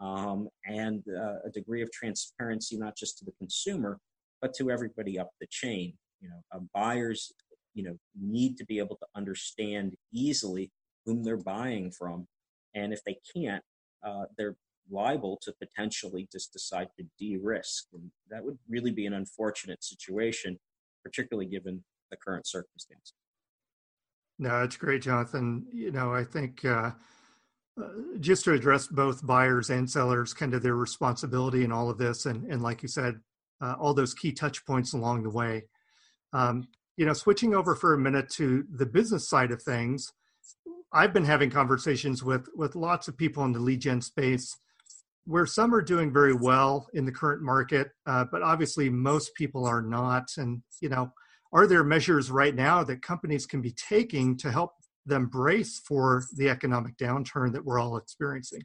um, 0.00 0.48
and 0.64 1.02
uh, 1.08 1.38
a 1.44 1.50
degree 1.52 1.82
of 1.82 1.90
transparency, 1.90 2.76
not 2.76 2.96
just 2.96 3.18
to 3.18 3.24
the 3.24 3.32
consumer, 3.38 3.98
but 4.40 4.54
to 4.54 4.70
everybody 4.70 5.18
up 5.18 5.30
the 5.40 5.46
chain. 5.50 5.94
You 6.20 6.30
know, 6.30 6.42
uh, 6.54 6.60
buyers, 6.74 7.32
you 7.74 7.84
know, 7.84 7.96
need 8.20 8.56
to 8.58 8.64
be 8.64 8.78
able 8.78 8.96
to 8.96 9.06
understand 9.14 9.94
easily 10.12 10.70
whom 11.04 11.24
they're 11.24 11.36
buying 11.36 11.90
from, 11.90 12.26
and 12.74 12.92
if 12.92 13.02
they 13.04 13.18
can't, 13.34 13.62
uh, 14.06 14.24
they're 14.36 14.56
liable 14.90 15.38
to 15.42 15.52
potentially 15.52 16.28
just 16.30 16.52
decide 16.52 16.88
to 16.96 17.04
de-risk, 17.18 17.86
and 17.92 18.10
that 18.30 18.44
would 18.44 18.58
really 18.68 18.90
be 18.90 19.06
an 19.06 19.12
unfortunate 19.12 19.82
situation, 19.84 20.58
particularly 21.02 21.48
given 21.48 21.82
the 22.10 22.16
current 22.16 22.46
circumstances. 22.46 23.14
No, 24.38 24.62
it's 24.62 24.76
great, 24.76 25.02
Jonathan. 25.02 25.66
You 25.72 25.90
know, 25.90 26.14
I 26.14 26.24
think 26.24 26.64
uh, 26.64 26.92
uh, 27.80 27.88
just 28.20 28.44
to 28.44 28.52
address 28.52 28.86
both 28.86 29.26
buyers 29.26 29.70
and 29.70 29.90
sellers, 29.90 30.32
kind 30.32 30.54
of 30.54 30.62
their 30.62 30.76
responsibility 30.76 31.64
in 31.64 31.72
all 31.72 31.90
of 31.90 31.98
this, 31.98 32.26
and 32.26 32.50
and 32.50 32.62
like 32.62 32.82
you 32.82 32.88
said, 32.88 33.20
uh, 33.60 33.74
all 33.78 33.94
those 33.94 34.14
key 34.14 34.32
touch 34.32 34.64
points 34.64 34.92
along 34.92 35.22
the 35.22 35.30
way. 35.30 35.64
Um, 36.32 36.68
you 36.96 37.06
know, 37.06 37.12
switching 37.12 37.54
over 37.54 37.74
for 37.74 37.94
a 37.94 37.98
minute 37.98 38.28
to 38.30 38.64
the 38.72 38.86
business 38.86 39.28
side 39.28 39.50
of 39.50 39.62
things, 39.62 40.12
I've 40.92 41.12
been 41.12 41.24
having 41.24 41.50
conversations 41.50 42.22
with 42.22 42.46
with 42.54 42.76
lots 42.76 43.08
of 43.08 43.16
people 43.16 43.44
in 43.44 43.52
the 43.52 43.60
lead 43.60 43.80
gen 43.80 44.00
space, 44.00 44.56
where 45.28 45.44
some 45.44 45.74
are 45.74 45.82
doing 45.82 46.10
very 46.10 46.32
well 46.32 46.88
in 46.94 47.04
the 47.04 47.12
current 47.12 47.42
market, 47.42 47.90
uh, 48.06 48.24
but 48.32 48.40
obviously 48.40 48.88
most 48.88 49.34
people 49.34 49.66
are 49.66 49.82
not. 49.82 50.26
And 50.38 50.62
you 50.80 50.88
know, 50.88 51.12
are 51.52 51.66
there 51.66 51.84
measures 51.84 52.30
right 52.30 52.54
now 52.54 52.82
that 52.84 53.02
companies 53.02 53.44
can 53.44 53.60
be 53.60 53.72
taking 53.72 54.38
to 54.38 54.50
help 54.50 54.72
them 55.04 55.26
brace 55.26 55.80
for 55.86 56.24
the 56.36 56.48
economic 56.48 56.96
downturn 56.96 57.52
that 57.52 57.62
we're 57.64 57.78
all 57.78 57.98
experiencing? 57.98 58.62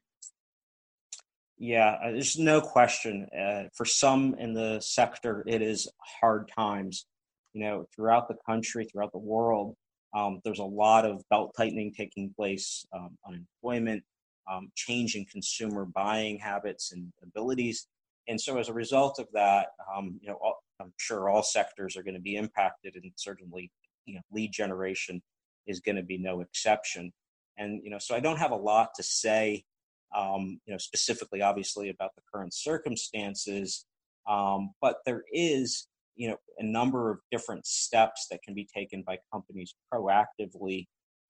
Yeah, 1.58 1.98
uh, 2.02 2.12
there's 2.12 2.38
no 2.38 2.62
question. 2.62 3.28
Uh, 3.38 3.64
for 3.76 3.86
some 3.86 4.34
in 4.40 4.54
the 4.54 4.80
sector, 4.80 5.44
it 5.46 5.62
is 5.62 5.90
hard 6.22 6.50
times. 6.58 7.06
You 7.52 7.66
know, 7.66 7.86
throughout 7.94 8.30
the 8.30 8.38
country, 8.46 8.86
throughout 8.86 9.12
the 9.12 9.20
world, 9.20 9.76
um, 10.16 10.40
there's 10.46 10.60
a 10.60 10.64
lot 10.64 11.06
of 11.06 11.22
belt 11.30 11.54
tightening 11.58 11.94
taking 11.94 12.34
place, 12.36 12.86
um, 12.96 13.18
unemployment, 13.28 14.04
um, 14.52 14.72
change 14.76 15.16
in 15.16 15.26
consumer 15.26 15.86
buying 15.86 16.38
habits 16.38 16.92
and 16.92 17.12
abilities. 17.22 17.88
And 18.28 18.40
so, 18.40 18.58
as 18.58 18.70
a 18.70 18.74
result 18.74 19.20
of 19.20 19.28
that, 19.34 19.68
um, 19.94 20.20
you 20.22 20.30
know, 20.30 20.38
all, 20.42 20.64
I'm 20.80 20.94
sure 20.98 21.30
all 21.30 21.44
sectors 21.44 21.98
are 21.98 22.04
going 22.04 22.16
to 22.16 22.22
be 22.22 22.36
impacted, 22.36 22.96
and 22.96 23.12
certainly, 23.16 23.72
you 24.06 24.16
know, 24.16 24.22
lead 24.32 24.52
generation 24.52 25.22
is 25.68 25.80
going 25.80 25.96
to 25.96 26.04
be 26.04 26.18
no 26.18 26.42
exception. 26.42 27.12
And 27.58 27.82
you 27.84 27.90
know, 27.90 28.00
so 28.00 28.16
I 28.16 28.20
don't 28.20 28.40
have 28.40 28.52
a 28.52 28.56
lot 28.56 28.90
to 28.96 29.04
say, 29.04 29.64
um, 30.16 30.60
you 30.66 30.74
know, 30.74 30.78
specifically, 30.78 31.42
obviously, 31.42 31.90
about 31.90 32.12
the 32.16 32.22
current 32.34 32.54
circumstances, 32.54 33.86
um, 34.28 34.72
but 34.82 34.98
there 35.06 35.24
is, 35.32 35.88
you 36.16 36.30
know, 36.30 36.38
a 36.60 36.64
number 36.64 37.12
of 37.12 37.20
different 37.32 37.66
steps 37.66 38.28
that 38.32 38.42
can 38.44 38.54
be 38.54 38.68
taken 38.74 39.04
by 39.06 39.18
companies 39.32 39.76
proactively 39.94 40.86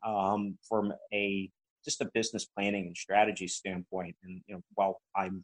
um, 0.06 0.58
from 0.68 0.94
a 1.14 1.50
just 1.84 2.02
a 2.02 2.10
business 2.14 2.46
planning 2.46 2.88
and 2.88 2.98
strategy 2.98 3.48
standpoint. 3.48 4.16
And 4.24 4.42
you 4.48 4.56
know, 4.56 4.62
while 4.76 5.02
I'm 5.16 5.44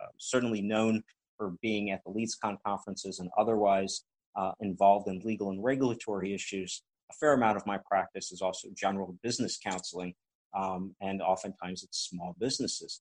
uh, 0.00 0.06
certainly 0.18 0.62
known 0.62 1.02
for 1.36 1.52
being 1.62 1.90
at 1.90 2.02
the 2.04 2.10
LeadsCon 2.10 2.58
conferences 2.64 3.18
and 3.18 3.30
otherwise 3.36 4.02
uh, 4.36 4.52
involved 4.60 5.08
in 5.08 5.20
legal 5.20 5.50
and 5.50 5.62
regulatory 5.62 6.34
issues, 6.34 6.82
a 7.10 7.14
fair 7.14 7.32
amount 7.34 7.56
of 7.56 7.66
my 7.66 7.78
practice 7.90 8.32
is 8.32 8.42
also 8.42 8.68
general 8.74 9.16
business 9.22 9.58
counseling, 9.62 10.14
um, 10.56 10.94
and 11.00 11.22
oftentimes 11.22 11.82
it's 11.82 12.08
small 12.08 12.34
businesses 12.38 13.00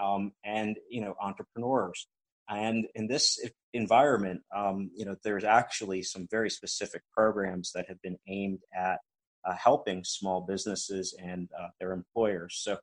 um, 0.00 0.32
and 0.44 0.76
you 0.88 1.00
know 1.00 1.14
entrepreneurs. 1.20 2.06
And 2.48 2.86
in 2.94 3.06
this 3.06 3.38
environment, 3.72 4.42
um, 4.54 4.90
you 4.94 5.06
know, 5.06 5.16
there's 5.24 5.44
actually 5.44 6.02
some 6.02 6.26
very 6.30 6.50
specific 6.50 7.02
programs 7.16 7.72
that 7.72 7.88
have 7.88 8.02
been 8.02 8.18
aimed 8.28 8.58
at 8.74 8.98
uh, 9.44 9.54
helping 9.54 10.04
small 10.04 10.40
businesses 10.40 11.14
and 11.22 11.48
uh, 11.58 11.68
their 11.80 11.92
employers. 11.92 12.60
So, 12.62 12.78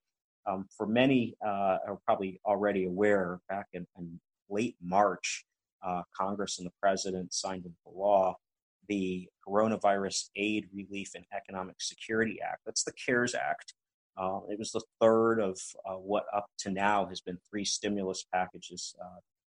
um, 0.46 0.68
for 0.76 0.88
many 0.88 1.36
uh, 1.46 1.78
are 1.88 2.00
probably 2.06 2.40
already 2.46 2.86
aware, 2.86 3.40
back 3.50 3.68
in, 3.74 3.86
in 3.98 4.20
late 4.50 4.76
March, 4.82 5.46
uh, 5.86 6.02
Congress 6.16 6.58
and 6.58 6.66
the 6.66 6.74
president 6.82 7.34
signed 7.34 7.66
into 7.66 7.78
law 8.00 8.36
the 8.88 9.30
Coronavirus 9.48 10.30
Aid, 10.36 10.68
Relief, 10.74 11.12
and 11.14 11.24
Economic 11.32 11.76
Security 11.80 12.40
Act. 12.42 12.62
That's 12.66 12.84
the 12.84 12.94
CARES 12.94 13.36
Act. 13.36 13.76
Uh, 14.18 14.40
it 14.50 14.58
was 14.58 14.72
the 14.72 14.82
third 15.00 15.40
of 15.40 15.60
uh, 15.86 15.94
what 15.94 16.26
up 16.36 16.48
to 16.60 16.72
now 16.72 17.06
has 17.06 17.22
been 17.22 17.38
three 17.52 17.64
stimulus 17.64 18.26
packages 18.34 18.96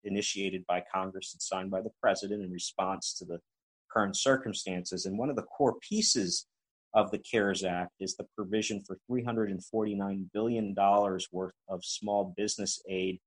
initiated 0.05 0.65
by 0.67 0.83
Congress 0.93 1.33
and 1.33 1.41
signed 1.41 1.69
by 1.69 1.81
the 1.81 1.91
president 2.01 2.43
in 2.43 2.51
response 2.51 3.13
to 3.17 3.25
the 3.25 3.39
current 3.91 4.15
circumstances. 4.15 5.05
And 5.05 5.17
one 5.17 5.29
of 5.29 5.35
the 5.35 5.43
core 5.43 5.75
pieces 5.81 6.45
of 6.95 7.11
the 7.11 7.19
CARES 7.19 7.63
Act 7.65 7.91
is 7.99 8.15
the 8.15 8.25
provision 8.35 8.81
for 8.87 8.97
$349 9.11 10.25
billion 10.33 10.73
worth 11.31 11.53
of 11.67 11.83
small 11.83 12.33
business 12.37 12.81
aid 12.89 13.19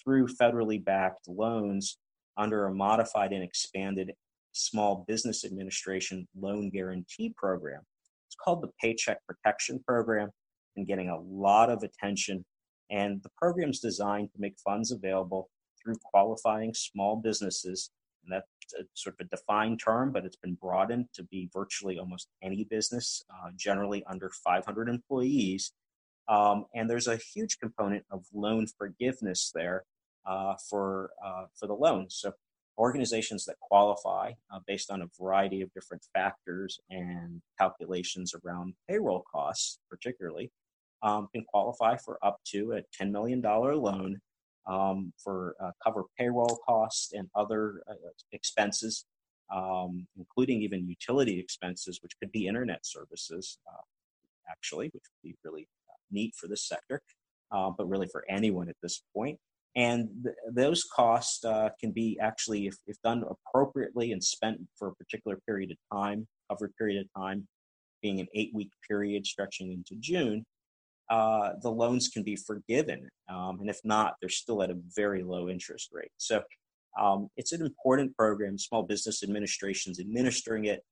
through 0.00 0.28
federally 0.28 0.82
backed 0.82 1.26
loans 1.26 1.98
under 2.36 2.66
a 2.66 2.74
modified 2.74 3.32
and 3.32 3.42
expanded 3.42 4.12
Small 4.52 5.04
Business 5.08 5.44
Administration 5.44 6.28
Loan 6.38 6.70
Guarantee 6.70 7.32
Program. 7.36 7.82
It's 8.26 8.36
called 8.36 8.62
the 8.62 8.70
Paycheck 8.80 9.18
Protection 9.26 9.80
Program 9.86 10.30
and 10.76 10.86
getting 10.86 11.08
a 11.08 11.20
lot 11.20 11.70
of 11.70 11.82
attention. 11.82 12.44
And 12.90 13.22
the 13.22 13.30
program 13.38 13.70
is 13.70 13.80
designed 13.80 14.30
to 14.32 14.40
make 14.40 14.56
funds 14.64 14.92
available 14.92 15.48
through 15.82 15.96
qualifying 16.04 16.74
small 16.74 17.16
businesses. 17.16 17.90
And 18.24 18.32
that's 18.32 18.46
a, 18.74 18.84
sort 18.94 19.16
of 19.18 19.26
a 19.26 19.36
defined 19.36 19.80
term, 19.84 20.12
but 20.12 20.24
it's 20.24 20.36
been 20.36 20.54
broadened 20.54 21.06
to 21.14 21.22
be 21.22 21.48
virtually 21.52 21.98
almost 21.98 22.28
any 22.42 22.64
business, 22.64 23.24
uh, 23.30 23.50
generally 23.56 24.04
under 24.08 24.30
500 24.30 24.88
employees. 24.88 25.72
Um, 26.28 26.66
and 26.74 26.90
there's 26.90 27.06
a 27.06 27.16
huge 27.16 27.58
component 27.58 28.04
of 28.10 28.24
loan 28.34 28.66
forgiveness 28.78 29.52
there 29.54 29.84
uh, 30.26 30.54
for 30.68 31.10
uh, 31.24 31.44
for 31.58 31.66
the 31.66 31.74
loans. 31.74 32.16
So 32.18 32.32
organizations 32.78 33.44
that 33.46 33.58
qualify 33.60 34.32
uh, 34.52 34.58
based 34.66 34.90
on 34.90 35.02
a 35.02 35.06
variety 35.18 35.62
of 35.62 35.72
different 35.72 36.02
factors 36.12 36.78
and 36.90 37.40
calculations 37.58 38.34
around 38.34 38.74
payroll 38.88 39.24
costs, 39.32 39.78
particularly, 39.88 40.50
um, 41.02 41.28
can 41.32 41.44
qualify 41.44 41.96
for 41.96 42.18
up 42.22 42.38
to 42.52 42.72
a 42.72 43.02
$10 43.02 43.10
million 43.10 43.40
loan 43.40 44.18
um, 44.66 45.12
for 45.22 45.54
uh, 45.62 45.70
cover 45.82 46.04
payroll 46.18 46.58
costs 46.66 47.12
and 47.12 47.28
other 47.34 47.82
uh, 47.88 47.94
expenses, 48.32 49.04
um, 49.54 50.06
including 50.18 50.62
even 50.62 50.88
utility 50.88 51.38
expenses, 51.38 52.00
which 52.02 52.12
could 52.20 52.32
be 52.32 52.46
internet 52.46 52.84
services, 52.84 53.58
uh, 53.68 53.82
actually, 54.50 54.86
which 54.86 55.04
would 55.04 55.28
be 55.30 55.36
really 55.44 55.68
uh, 55.88 55.94
neat 56.10 56.34
for 56.34 56.48
this 56.48 56.66
sector, 56.66 57.00
uh, 57.52 57.70
but 57.76 57.88
really 57.88 58.08
for 58.08 58.24
anyone 58.28 58.68
at 58.68 58.76
this 58.82 59.02
point. 59.14 59.38
and 59.76 60.08
th- 60.24 60.36
those 60.52 60.84
costs 60.84 61.44
uh, 61.44 61.68
can 61.78 61.92
be 61.92 62.18
actually 62.20 62.66
if, 62.66 62.76
if 62.86 62.96
done 63.02 63.22
appropriately 63.28 64.12
and 64.12 64.24
spent 64.24 64.58
for 64.76 64.88
a 64.88 64.94
particular 64.94 65.36
period 65.46 65.70
of 65.70 65.76
time 65.92 66.26
covered 66.50 66.74
period 66.76 66.98
of 67.00 67.06
time 67.22 67.46
being 68.02 68.18
an 68.20 68.26
eight 68.34 68.50
week 68.54 68.70
period 68.88 69.26
stretching 69.26 69.72
into 69.72 69.94
june 70.00 70.44
uh, 71.10 71.50
the 71.62 71.70
loans 71.70 72.08
can 72.08 72.22
be 72.22 72.36
forgiven 72.36 73.08
um, 73.28 73.58
and 73.60 73.70
if 73.70 73.80
not 73.84 74.14
they're 74.20 74.28
still 74.28 74.62
at 74.62 74.70
a 74.70 74.78
very 74.94 75.22
low 75.22 75.48
interest 75.48 75.90
rate 75.92 76.10
so 76.16 76.42
um, 77.00 77.28
it's 77.36 77.52
an 77.52 77.62
important 77.62 78.16
program 78.16 78.58
small 78.58 78.82
business 78.82 79.22
administrations 79.22 80.00
administering 80.00 80.64
it 80.64 80.82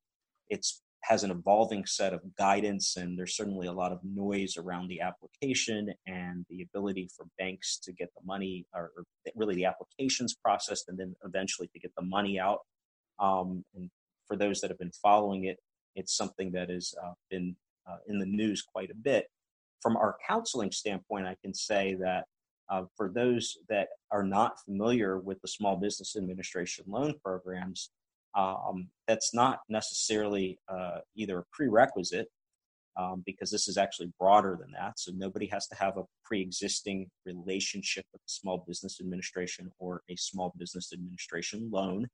it's 0.48 0.82
has 1.04 1.22
an 1.22 1.30
evolving 1.30 1.84
set 1.84 2.14
of 2.14 2.22
guidance, 2.36 2.96
and 2.96 3.18
there's 3.18 3.36
certainly 3.36 3.66
a 3.66 3.72
lot 3.72 3.92
of 3.92 3.98
noise 4.02 4.56
around 4.56 4.88
the 4.88 5.00
application 5.02 5.92
and 6.06 6.46
the 6.48 6.62
ability 6.62 7.10
for 7.14 7.26
banks 7.38 7.78
to 7.78 7.92
get 7.92 8.08
the 8.14 8.24
money, 8.24 8.66
or, 8.74 8.90
or 8.96 9.04
really 9.36 9.54
the 9.54 9.66
applications 9.66 10.34
processed, 10.34 10.88
and 10.88 10.98
then 10.98 11.14
eventually 11.24 11.68
to 11.68 11.78
get 11.78 11.92
the 11.94 12.02
money 12.02 12.40
out. 12.40 12.60
Um, 13.18 13.64
and 13.76 13.90
for 14.26 14.36
those 14.36 14.60
that 14.60 14.70
have 14.70 14.78
been 14.78 14.92
following 15.02 15.44
it, 15.44 15.58
it's 15.94 16.16
something 16.16 16.52
that 16.52 16.70
has 16.70 16.94
uh, 17.02 17.12
been 17.30 17.54
uh, 17.86 17.98
in 18.06 18.18
the 18.18 18.26
news 18.26 18.62
quite 18.62 18.90
a 18.90 18.94
bit. 18.94 19.26
From 19.84 19.98
our 19.98 20.16
counseling 20.26 20.72
standpoint, 20.72 21.26
I 21.26 21.36
can 21.42 21.52
say 21.52 21.94
that 22.00 22.24
uh, 22.70 22.84
for 22.96 23.10
those 23.10 23.58
that 23.68 23.88
are 24.10 24.22
not 24.22 24.58
familiar 24.64 25.18
with 25.18 25.42
the 25.42 25.48
Small 25.48 25.76
Business 25.76 26.16
Administration 26.16 26.86
loan 26.88 27.12
programs, 27.22 27.90
um, 28.34 28.88
that's 29.06 29.34
not 29.34 29.60
necessarily 29.68 30.58
uh, 30.68 31.00
either 31.14 31.40
a 31.40 31.44
prerequisite 31.52 32.28
um, 32.96 33.22
because 33.26 33.50
this 33.50 33.68
is 33.68 33.76
actually 33.76 34.10
broader 34.18 34.56
than 34.58 34.72
that. 34.72 34.98
So 34.98 35.12
nobody 35.14 35.48
has 35.48 35.66
to 35.68 35.74
have 35.76 35.98
a 35.98 36.04
pre-existing 36.24 37.10
relationship 37.26 38.06
with 38.10 38.22
the 38.22 38.32
Small 38.32 38.64
Business 38.66 39.02
Administration 39.02 39.70
or 39.78 40.00
a 40.08 40.16
Small 40.16 40.54
Business 40.56 40.94
Administration 40.94 41.68
loan. 41.70 42.08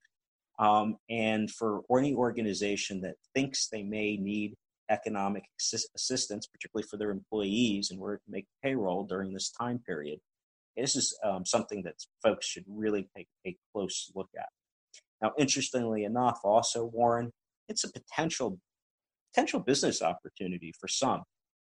Um, 0.58 0.96
and 1.08 1.48
for 1.48 1.82
any 1.96 2.14
organization 2.14 3.00
that 3.02 3.14
thinks 3.32 3.68
they 3.68 3.84
may 3.84 4.16
need 4.16 4.56
economic 4.90 5.44
assist- 5.58 5.90
assistance, 5.94 6.46
particularly 6.46 6.86
for 6.88 6.96
their 6.96 7.10
employees, 7.10 7.90
in 7.90 7.98
order 7.98 8.16
to 8.16 8.30
make 8.30 8.46
payroll 8.62 9.04
during 9.04 9.32
this 9.32 9.50
time 9.50 9.78
period, 9.86 10.18
this 10.76 10.96
is 10.96 11.16
um, 11.24 11.44
something 11.44 11.82
that 11.82 11.94
folks 12.22 12.46
should 12.46 12.64
really 12.68 13.08
take 13.16 13.28
a 13.46 13.56
close 13.72 14.10
look 14.14 14.28
at. 14.38 14.48
Now, 15.22 15.32
interestingly 15.38 16.04
enough, 16.04 16.40
also 16.44 16.84
Warren, 16.86 17.30
it's 17.68 17.84
a 17.84 17.92
potential 17.92 18.58
potential 19.32 19.60
business 19.60 20.02
opportunity 20.02 20.72
for 20.80 20.88
some 20.88 21.22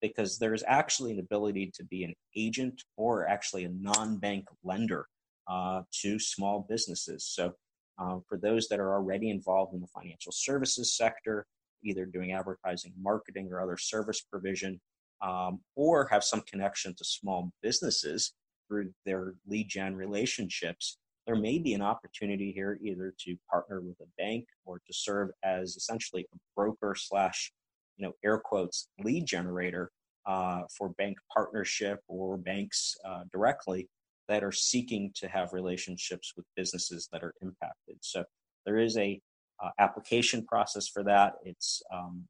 because 0.01 0.39
there's 0.39 0.63
actually 0.69 1.13
an 1.13 1.19
ability 1.19 1.73
to 1.75 1.85
be 1.85 2.05
an 2.05 2.15
agent 2.37 2.83
or 2.97 3.27
actually 3.27 3.65
a 3.65 3.69
non-bank 3.69 4.47
lender 4.63 5.07
uh, 5.49 5.83
to 6.03 6.21
small 6.21 6.65
businesses. 6.69 7.27
So, 7.27 7.53
uh, 7.99 8.19
for 8.29 8.39
those 8.39 8.69
that 8.69 8.79
are 8.79 8.95
already 8.95 9.29
involved 9.29 9.75
in 9.75 9.81
the 9.81 9.89
financial 9.89 10.31
services 10.31 10.97
sector, 10.97 11.47
either 11.85 12.05
doing 12.05 12.33
advertising, 12.33 12.93
marketing, 13.01 13.49
or 13.53 13.61
other 13.61 13.77
service 13.77 14.21
provision, 14.21 14.81
um, 15.23 15.61
or 15.77 16.07
have 16.11 16.25
some 16.25 16.43
connection 16.43 16.95
to 16.97 17.05
small 17.05 17.51
businesses 17.63 18.33
through 18.69 18.93
their 19.05 19.35
lead 19.47 19.69
gen 19.69 19.97
relationships, 19.97 20.99
there 21.27 21.37
may 21.37 21.59
be 21.59 21.75
an 21.75 21.83
opportunity 21.83 22.53
here 22.53 22.79
either 22.83 23.15
to 23.19 23.37
partner 23.51 23.81
with 23.81 23.97
a 24.01 24.09
bank 24.17 24.47
or 24.65 24.79
to 24.79 24.93
serve 24.93 25.31
as 25.45 25.77
essentially 25.77 26.27
a 26.33 26.37
broker 26.57 26.95
slash, 26.97 27.53
you 27.97 28.07
know, 28.07 28.13
air 28.25 28.39
quotes 28.39 28.89
lead 29.05 29.27
generator 29.27 29.91
uh, 30.27 30.63
for 30.77 30.91
bank 30.91 31.17
partnership 31.35 32.01
or 32.09 32.37
banks 32.37 32.97
uh, 33.07 33.25
directly 33.33 33.89
that 34.29 34.45
are 34.45 34.53
seeking 34.53 35.11
to 35.15 35.29
have 35.29 35.53
relationships 35.53 36.35
with 36.37 36.47
businesses 36.57 37.09
that 37.13 37.23
are 37.23 37.35
impacted. 37.41 37.97
So 38.01 38.25
there 38.65 38.79
is 38.79 38.97
a 38.97 39.21
uh, 39.63 39.71
application 39.79 40.45
process 40.45 40.89
for 40.89 41.03
that. 41.05 41.35
It's 41.45 41.83
um, 41.93 42.25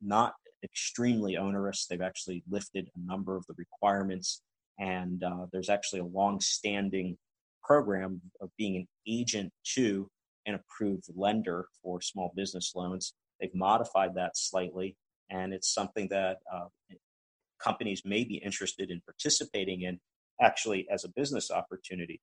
not 0.00 0.34
extremely 0.64 1.36
onerous. 1.36 1.86
They've 1.86 2.00
actually 2.00 2.42
lifted 2.50 2.88
a 2.96 3.06
number 3.06 3.36
of 3.36 3.46
the 3.46 3.54
requirements, 3.56 4.42
and 4.78 5.22
uh, 5.22 5.46
there's 5.52 5.68
actually 5.68 6.00
a 6.00 6.06
long-standing 6.06 7.16
program 7.62 8.20
of 8.40 8.50
being 8.58 8.76
an 8.76 8.86
agent 9.06 9.52
to 9.74 10.08
an 10.46 10.54
approved 10.54 11.04
lender 11.14 11.66
for 11.82 12.00
small 12.00 12.32
business 12.34 12.72
loans. 12.74 13.14
They've 13.40 13.54
modified 13.54 14.14
that 14.16 14.36
slightly, 14.36 14.96
and 15.30 15.52
it's 15.52 15.72
something 15.72 16.08
that 16.08 16.38
uh, 16.52 16.66
companies 17.62 18.02
may 18.04 18.24
be 18.24 18.36
interested 18.36 18.90
in 18.90 19.00
participating 19.04 19.82
in 19.82 20.00
actually 20.40 20.86
as 20.90 21.04
a 21.04 21.08
business 21.08 21.50
opportunity. 21.50 22.20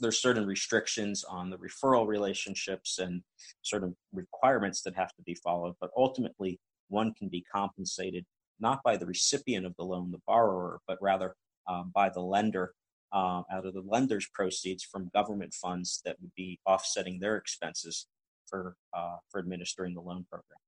There's 0.00 0.20
certain 0.20 0.46
restrictions 0.46 1.24
on 1.24 1.50
the 1.50 1.58
referral 1.58 2.06
relationships 2.06 2.98
and 2.98 3.22
certain 3.62 3.96
requirements 4.12 4.82
that 4.82 4.96
have 4.96 5.14
to 5.16 5.22
be 5.24 5.34
followed, 5.34 5.74
but 5.80 5.90
ultimately, 5.96 6.60
one 6.88 7.14
can 7.14 7.28
be 7.28 7.44
compensated 7.52 8.24
not 8.60 8.82
by 8.84 8.96
the 8.96 9.06
recipient 9.06 9.66
of 9.66 9.74
the 9.76 9.84
loan, 9.84 10.10
the 10.10 10.20
borrower, 10.26 10.80
but 10.86 10.98
rather 11.00 11.34
um, 11.68 11.90
by 11.94 12.08
the 12.08 12.20
lender 12.20 12.74
uh, 13.12 13.42
out 13.50 13.64
of 13.64 13.74
the 13.74 13.82
lender's 13.86 14.26
proceeds 14.32 14.82
from 14.82 15.10
government 15.14 15.54
funds 15.54 16.00
that 16.04 16.16
would 16.20 16.32
be 16.36 16.58
offsetting 16.66 17.20
their 17.20 17.36
expenses 17.36 18.06
for 18.46 18.76
uh, 18.92 19.16
for 19.30 19.38
administering 19.38 19.94
the 19.94 20.00
loan 20.00 20.26
program. 20.30 20.58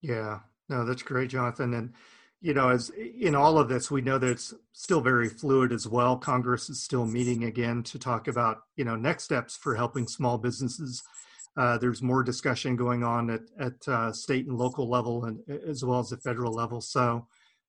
Yeah, 0.00 0.40
no, 0.68 0.84
that's 0.84 1.02
great, 1.02 1.30
Jonathan. 1.30 1.74
And 1.74 1.94
you 2.40 2.54
know, 2.54 2.68
as 2.68 2.90
in 2.90 3.34
all 3.34 3.58
of 3.58 3.68
this, 3.68 3.90
we 3.90 4.00
know 4.00 4.18
that 4.18 4.30
it's 4.30 4.54
still 4.72 5.00
very 5.00 5.28
fluid 5.28 5.72
as 5.72 5.88
well. 5.88 6.16
Congress 6.16 6.70
is 6.70 6.82
still 6.82 7.04
meeting 7.04 7.44
again 7.44 7.82
to 7.84 7.98
talk 7.98 8.28
about 8.28 8.58
you 8.76 8.84
know 8.84 8.96
next 8.96 9.24
steps 9.24 9.56
for 9.56 9.74
helping 9.74 10.06
small 10.06 10.38
businesses. 10.38 11.02
Uh, 11.56 11.76
there's 11.78 12.02
more 12.02 12.22
discussion 12.22 12.76
going 12.76 13.02
on 13.02 13.30
at 13.30 13.40
at 13.58 13.88
uh, 13.88 14.12
state 14.12 14.46
and 14.46 14.56
local 14.56 14.88
level, 14.88 15.24
and 15.24 15.40
as 15.68 15.84
well 15.84 15.98
as 15.98 16.10
the 16.10 16.16
federal 16.18 16.52
level. 16.52 16.80
So, 16.80 17.26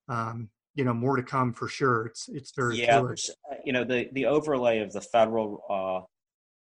um, 0.07 0.49
you 0.75 0.83
know 0.83 0.93
more 0.93 1.15
to 1.15 1.23
come 1.23 1.51
for 1.51 1.67
sure. 1.67 2.05
It's 2.05 2.29
it's 2.29 2.51
very 2.55 2.77
yeah. 2.77 2.99
Fluid. 2.99 3.19
Uh, 3.51 3.55
you 3.65 3.73
know 3.73 3.83
the 3.83 4.09
the 4.13 4.27
overlay 4.27 4.79
of 4.79 4.93
the 4.93 5.01
federal 5.01 5.63
uh, 5.67 6.05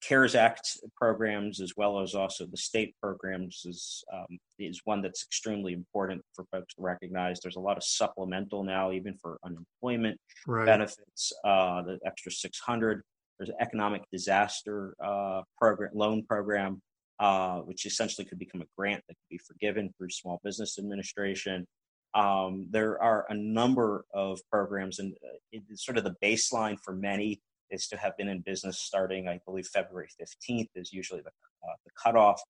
CARES 0.06 0.34
Act 0.34 0.78
programs 0.96 1.60
as 1.60 1.72
well 1.76 2.00
as 2.00 2.14
also 2.14 2.46
the 2.46 2.56
state 2.56 2.94
programs 3.02 3.62
is 3.64 4.04
um, 4.12 4.38
is 4.58 4.80
one 4.84 5.00
that's 5.00 5.24
extremely 5.24 5.72
important 5.72 6.22
for 6.34 6.44
folks 6.52 6.74
to 6.74 6.82
recognize. 6.82 7.40
There's 7.40 7.56
a 7.56 7.60
lot 7.60 7.76
of 7.76 7.84
supplemental 7.84 8.64
now, 8.64 8.92
even 8.92 9.16
for 9.16 9.38
unemployment 9.44 10.20
right. 10.46 10.66
benefits. 10.66 11.32
Uh, 11.44 11.82
the 11.82 11.98
extra 12.06 12.30
600. 12.32 13.02
There's 13.38 13.48
an 13.48 13.56
economic 13.60 14.02
disaster 14.12 14.94
uh, 15.04 15.42
program 15.58 15.90
loan 15.94 16.24
program, 16.24 16.80
uh, 17.18 17.60
which 17.60 17.86
essentially 17.86 18.24
could 18.26 18.38
become 18.38 18.60
a 18.60 18.66
grant 18.76 19.02
that 19.08 19.14
could 19.14 19.30
be 19.30 19.38
forgiven 19.38 19.92
through 19.96 20.10
Small 20.10 20.40
Business 20.44 20.78
Administration. 20.78 21.66
Um, 22.14 22.68
there 22.70 23.02
are 23.02 23.26
a 23.28 23.34
number 23.34 24.04
of 24.14 24.38
programs, 24.50 24.98
and 25.00 25.14
uh, 25.24 25.58
sort 25.74 25.98
of 25.98 26.04
the 26.04 26.14
baseline 26.22 26.76
for 26.84 26.94
many 26.94 27.40
is 27.70 27.86
to 27.88 27.96
have 27.96 28.16
been 28.16 28.28
in 28.28 28.40
business 28.40 28.80
starting, 28.80 29.28
I 29.28 29.40
believe, 29.44 29.66
February 29.66 30.08
15th 30.20 30.70
is 30.74 30.92
usually 30.92 31.20
the, 31.20 31.30
uh, 31.30 31.74
the 31.84 31.90
cutoff. 32.02 32.40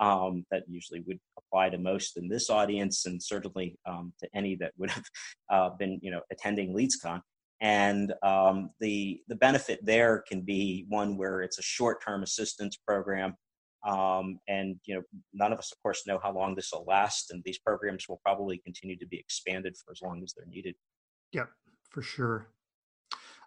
Um, 0.00 0.46
that 0.50 0.62
usually 0.68 1.00
would 1.00 1.20
apply 1.38 1.68
to 1.68 1.78
most 1.78 2.16
in 2.16 2.26
this 2.26 2.48
audience, 2.48 3.04
and 3.04 3.22
certainly 3.22 3.76
um, 3.86 4.14
to 4.20 4.28
any 4.34 4.56
that 4.56 4.72
would 4.78 4.90
have 4.90 5.04
uh, 5.50 5.70
been, 5.78 6.00
you 6.02 6.10
know, 6.10 6.22
attending 6.32 6.74
LeadsCon. 6.74 7.20
And 7.60 8.12
um, 8.22 8.70
the 8.80 9.20
the 9.28 9.36
benefit 9.36 9.80
there 9.84 10.24
can 10.26 10.40
be 10.40 10.86
one 10.88 11.18
where 11.18 11.42
it's 11.42 11.58
a 11.58 11.62
short 11.62 12.02
term 12.02 12.22
assistance 12.22 12.76
program 12.76 13.36
um, 13.84 14.38
and 14.48 14.76
you 14.84 14.94
know, 14.94 15.02
none 15.32 15.52
of 15.52 15.58
us, 15.58 15.72
of 15.72 15.82
course, 15.82 16.06
know 16.06 16.20
how 16.22 16.32
long 16.32 16.54
this 16.54 16.70
will 16.72 16.84
last, 16.86 17.30
and 17.30 17.42
these 17.44 17.58
programs 17.58 18.08
will 18.08 18.20
probably 18.24 18.58
continue 18.58 18.96
to 18.98 19.06
be 19.06 19.18
expanded 19.18 19.76
for 19.76 19.92
as 19.92 20.00
long 20.02 20.22
as 20.22 20.34
they're 20.36 20.46
needed. 20.46 20.74
Yep, 21.32 21.48
for 21.90 22.02
sure. 22.02 22.48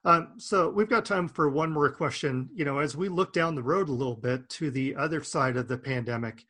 Um, 0.06 0.34
so 0.38 0.70
we've 0.70 0.90
got 0.90 1.04
time 1.04 1.28
for 1.28 1.50
one 1.50 1.72
more 1.72 1.90
question. 1.90 2.48
You 2.54 2.64
know, 2.64 2.78
as 2.78 2.96
we 2.96 3.10
look 3.10 3.34
down 3.34 3.56
the 3.56 3.64
road 3.64 3.90
a 3.90 3.94
little 3.94 4.16
bit 4.16 4.48
to 4.50 4.70
the 4.70 4.96
other 4.96 5.24
side 5.24 5.58
of 5.58 5.68
the 5.68 5.80
pandemic, 5.80 6.46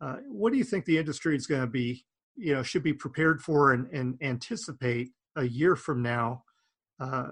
uh, 0.00 0.16
what 0.28 0.52
do 0.52 0.58
you 0.58 0.64
think 0.64 0.84
the 0.84 0.98
industry 0.98 1.36
is 1.36 1.46
going 1.46 1.60
to 1.60 1.68
be? 1.68 2.04
You 2.36 2.54
know, 2.54 2.62
should 2.62 2.82
be 2.82 2.92
prepared 2.92 3.40
for 3.40 3.72
and, 3.72 3.88
and 3.92 4.18
anticipate 4.20 5.10
a 5.36 5.44
year 5.44 5.76
from 5.76 6.02
now. 6.02 6.44
Uh, 6.98 7.28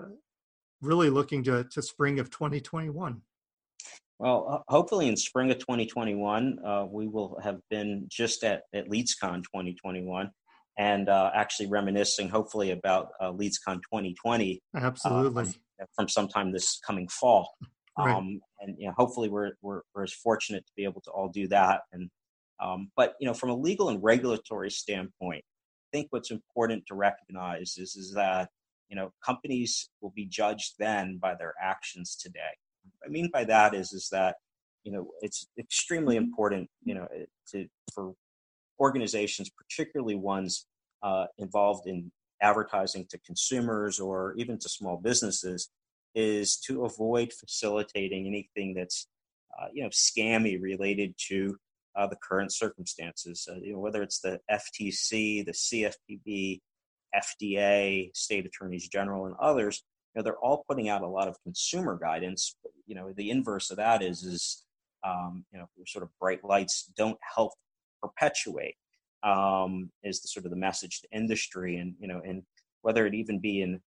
really 0.80 1.10
looking 1.10 1.42
to 1.44 1.64
to 1.64 1.82
spring 1.82 2.20
of 2.20 2.30
2021. 2.30 3.20
Well, 4.18 4.64
hopefully 4.68 5.08
in 5.08 5.16
spring 5.16 5.50
of 5.50 5.58
2021, 5.58 6.58
uh, 6.64 6.86
we 6.88 7.06
will 7.06 7.38
have 7.42 7.60
been 7.68 8.06
just 8.08 8.44
at, 8.44 8.62
at 8.72 8.88
LeadsCon 8.88 9.42
2021 9.42 10.30
and 10.78 11.08
uh, 11.08 11.30
actually 11.34 11.68
reminiscing 11.68 12.28
hopefully 12.28 12.70
about 12.70 13.08
uh, 13.20 13.32
LeadsCon 13.32 13.76
2020. 13.76 14.60
Uh, 14.74 14.80
Absolutely. 14.80 15.44
From, 15.44 15.54
from 15.94 16.08
sometime 16.08 16.52
this 16.52 16.78
coming 16.86 17.08
fall. 17.08 17.54
Right. 17.98 18.14
Um, 18.14 18.40
and 18.60 18.76
you 18.78 18.86
know, 18.86 18.94
hopefully 18.96 19.28
we're, 19.28 19.52
we're, 19.62 19.80
we're 19.94 20.04
as 20.04 20.12
fortunate 20.12 20.66
to 20.66 20.72
be 20.76 20.84
able 20.84 21.00
to 21.02 21.10
all 21.10 21.28
do 21.28 21.48
that. 21.48 21.82
And 21.92 22.10
um, 22.60 22.90
but 22.96 23.14
you 23.20 23.26
know, 23.26 23.34
from 23.34 23.50
a 23.50 23.56
legal 23.56 23.88
and 23.88 24.02
regulatory 24.02 24.70
standpoint, 24.70 25.44
I 25.44 25.96
think 25.96 26.08
what's 26.10 26.30
important 26.30 26.84
to 26.88 26.94
recognize 26.94 27.76
is 27.78 27.96
is 27.96 28.12
that 28.14 28.48
you 28.88 28.96
know 28.96 29.12
companies 29.24 29.90
will 30.00 30.12
be 30.14 30.26
judged 30.26 30.74
then 30.78 31.18
by 31.18 31.34
their 31.34 31.54
actions 31.60 32.16
today. 32.16 32.40
I 33.04 33.08
mean 33.08 33.30
by 33.32 33.44
that 33.44 33.74
is 33.74 33.92
is 33.92 34.08
that 34.12 34.36
you 34.84 34.92
know 34.92 35.10
it's 35.20 35.46
extremely 35.58 36.16
important 36.16 36.68
you 36.84 36.94
know 36.94 37.06
to 37.52 37.66
for 37.92 38.14
organizations, 38.78 39.50
particularly 39.50 40.14
ones 40.14 40.66
uh, 41.02 41.26
involved 41.38 41.86
in 41.86 42.10
advertising 42.42 43.06
to 43.10 43.18
consumers 43.18 43.98
or 43.98 44.34
even 44.36 44.58
to 44.58 44.68
small 44.68 44.96
businesses, 44.96 45.68
is 46.14 46.56
to 46.56 46.84
avoid 46.84 47.32
facilitating 47.32 48.26
anything 48.26 48.74
that's 48.74 49.06
uh, 49.58 49.66
you 49.72 49.82
know 49.82 49.90
scammy 49.90 50.60
related 50.60 51.14
to 51.28 51.56
uh, 51.96 52.06
the 52.06 52.16
current 52.16 52.52
circumstances. 52.52 53.48
Uh, 53.50 53.56
you 53.60 53.72
know 53.72 53.78
whether 53.78 54.02
it's 54.02 54.20
the 54.20 54.40
FTC, 54.50 55.44
the 55.44 55.52
CFPB, 55.52 56.60
FDA, 57.14 58.14
state 58.14 58.46
attorneys 58.46 58.88
general, 58.88 59.26
and 59.26 59.34
others 59.40 59.82
You 60.14 60.20
know, 60.20 60.24
they're 60.24 60.38
all 60.38 60.64
putting 60.68 60.88
out 60.88 61.02
a 61.02 61.08
lot 61.08 61.28
of 61.28 61.42
consumer 61.42 61.98
guidance. 62.00 62.56
But, 62.62 62.72
you 62.86 62.94
know, 62.94 63.12
the 63.16 63.30
inverse 63.30 63.70
of 63.70 63.78
that 63.78 64.02
is, 64.02 64.22
is 64.22 64.64
um, 65.04 65.44
you 65.52 65.58
know, 65.58 65.68
sort 65.86 66.02
of 66.02 66.10
bright 66.20 66.44
lights 66.44 66.90
don't 66.96 67.18
help 67.34 67.52
perpetuate. 68.02 68.74
Um, 69.22 69.90
is 70.04 70.20
the 70.20 70.28
sort 70.28 70.44
of 70.44 70.50
the 70.50 70.56
message 70.56 71.00
to 71.00 71.08
industry, 71.10 71.78
and 71.78 71.94
you 71.98 72.06
know, 72.06 72.20
and 72.24 72.42
whether 72.82 73.06
it 73.06 73.14
even 73.14 73.40
be 73.40 73.62
in 73.62 73.80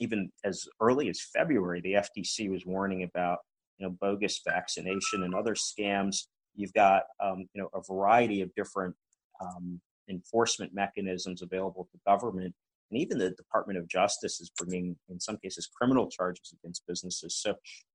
even 0.00 0.30
as 0.44 0.66
early 0.80 1.08
as 1.10 1.20
February, 1.34 1.80
the 1.80 1.94
FTC 1.94 2.50
was 2.50 2.64
warning 2.64 3.02
about 3.02 3.38
you 3.78 3.86
know 3.86 3.94
bogus 4.00 4.40
vaccination 4.46 5.24
and 5.24 5.34
other 5.34 5.54
scams. 5.54 6.28
You've 6.54 6.72
got 6.72 7.02
um, 7.22 7.46
you 7.52 7.60
know 7.60 7.68
a 7.74 7.82
variety 7.82 8.40
of 8.40 8.54
different 8.54 8.94
um, 9.40 9.80
enforcement 10.08 10.72
mechanisms 10.72 11.42
available 11.42 11.88
to 11.92 11.98
government 12.06 12.54
and 12.92 13.00
even 13.00 13.18
the 13.18 13.30
Department 13.30 13.78
of 13.78 13.88
Justice 13.88 14.40
is 14.40 14.50
bringing, 14.50 14.96
in 15.08 15.18
some 15.18 15.38
cases, 15.38 15.66
criminal 15.66 16.10
charges 16.10 16.52
against 16.52 16.86
businesses. 16.86 17.36
So, 17.40 17.54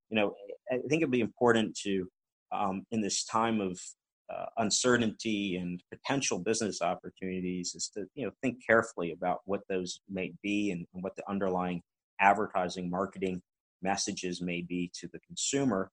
you 0.10 0.16
know, 0.16 0.34
I 0.72 0.78
think 0.90 1.04
it'd 1.04 1.12
be 1.12 1.22
important 1.22 1.78
to, 1.84 2.08
um, 2.52 2.84
in 2.92 3.02
this 3.02 3.24
time 3.24 3.62
of 3.62 3.80
uh, 4.34 4.46
uncertainty 4.58 5.58
and 5.58 5.82
potential 5.92 6.40
business 6.40 6.82
opportunities, 6.82 7.76
is 7.76 7.90
to 7.94 8.06
you 8.16 8.26
know 8.26 8.32
think 8.42 8.58
carefully 8.66 9.12
about 9.12 9.40
what 9.46 9.62
those 9.70 10.02
may 10.10 10.34
be 10.44 10.72
and, 10.72 10.86
and 10.94 11.04
what 11.04 11.16
the 11.16 11.30
underlying 11.30 11.82
advertising, 12.20 12.90
marketing 12.90 13.42
messages 13.82 14.42
may 14.42 14.62
be 14.62 14.92
to 15.00 15.08
the 15.14 15.20
consumer. 15.20 15.92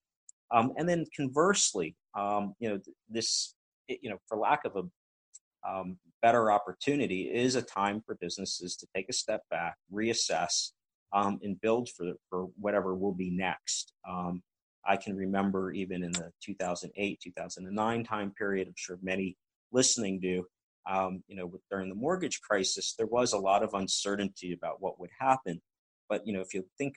Um, 0.50 0.72
and 0.76 0.88
then 0.88 1.06
conversely, 1.16 1.96
um, 2.14 2.54
you 2.60 2.68
know, 2.68 2.78
this, 3.08 3.54
you 3.88 4.10
know, 4.10 4.18
for 4.26 4.38
lack 4.38 4.64
of 4.64 4.76
a 4.76 5.68
um, 5.68 5.98
better 6.22 6.50
opportunity, 6.52 7.22
is 7.22 7.54
a 7.54 7.62
time 7.62 8.02
for 8.04 8.16
businesses 8.16 8.76
to 8.76 8.86
take 8.94 9.08
a 9.08 9.12
step 9.12 9.42
back, 9.50 9.76
reassess, 9.92 10.72
um, 11.12 11.38
and 11.42 11.60
build 11.60 11.88
for 11.88 12.12
for 12.28 12.48
whatever 12.58 12.94
will 12.94 13.14
be 13.14 13.30
next. 13.30 13.92
I 14.86 14.96
can 14.96 15.16
remember 15.16 15.72
even 15.72 16.04
in 16.04 16.12
the 16.12 16.30
2008, 16.42 17.20
2009 17.22 18.04
time 18.04 18.32
period. 18.36 18.68
I'm 18.68 18.74
sure 18.76 18.98
many 19.02 19.36
listening 19.72 20.20
do. 20.20 20.46
Um, 20.86 21.22
you 21.28 21.36
know, 21.36 21.46
with, 21.46 21.62
during 21.70 21.88
the 21.88 21.94
mortgage 21.94 22.40
crisis, 22.42 22.94
there 22.98 23.06
was 23.06 23.32
a 23.32 23.38
lot 23.38 23.62
of 23.62 23.72
uncertainty 23.72 24.52
about 24.52 24.82
what 24.82 25.00
would 25.00 25.10
happen. 25.18 25.60
But 26.08 26.26
you 26.26 26.34
know, 26.34 26.40
if 26.40 26.52
you 26.52 26.64
think 26.76 26.96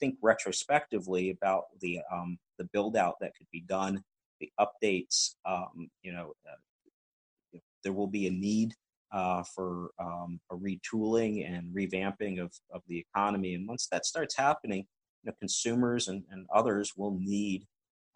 think 0.00 0.16
retrospectively 0.20 1.30
about 1.30 1.64
the 1.80 2.00
um, 2.12 2.38
the 2.58 2.64
build 2.72 2.96
out 2.96 3.14
that 3.20 3.34
could 3.36 3.46
be 3.52 3.62
done, 3.62 4.02
the 4.40 4.50
updates, 4.60 5.34
um, 5.46 5.90
you 6.02 6.12
know, 6.12 6.32
uh, 6.46 7.58
there 7.82 7.92
will 7.92 8.06
be 8.06 8.26
a 8.26 8.30
need 8.30 8.74
uh, 9.12 9.42
for 9.54 9.90
um, 9.98 10.40
a 10.50 10.56
retooling 10.56 11.48
and 11.48 11.74
revamping 11.74 12.40
of, 12.42 12.52
of 12.72 12.82
the 12.88 12.98
economy. 12.98 13.54
And 13.54 13.68
once 13.68 13.88
that 13.92 14.06
starts 14.06 14.36
happening, 14.36 14.86
you 15.22 15.30
know, 15.30 15.34
consumers 15.38 16.08
and, 16.08 16.24
and 16.30 16.46
others 16.54 16.92
will 16.96 17.16
need 17.18 17.64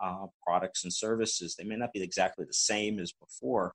uh, 0.02 0.26
products 0.44 0.84
and 0.84 0.92
services. 0.92 1.54
They 1.54 1.64
may 1.64 1.76
not 1.76 1.92
be 1.92 2.02
exactly 2.02 2.44
the 2.44 2.52
same 2.52 2.98
as 2.98 3.12
before, 3.12 3.72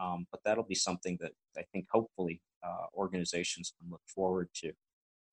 um, 0.00 0.26
but 0.30 0.40
that'll 0.44 0.64
be 0.64 0.74
something 0.74 1.18
that 1.20 1.32
I 1.56 1.62
think 1.72 1.86
hopefully 1.90 2.40
uh, 2.64 2.86
organizations 2.94 3.72
can 3.78 3.90
look 3.90 4.02
forward 4.06 4.48
to. 4.56 4.72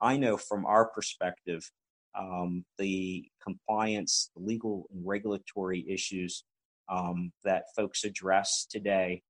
I 0.01 0.17
know 0.17 0.38
from 0.38 0.65
our 0.65 0.85
perspective, 0.85 1.69
um, 2.17 2.65
the 2.77 3.25
compliance, 3.43 4.31
the 4.35 4.41
legal 4.41 4.88
and 4.91 5.05
regulatory 5.05 5.85
issues 5.88 6.43
um, 6.89 7.31
that 7.43 7.65
folks 7.75 8.03
address 8.03 8.65
today 8.69 9.21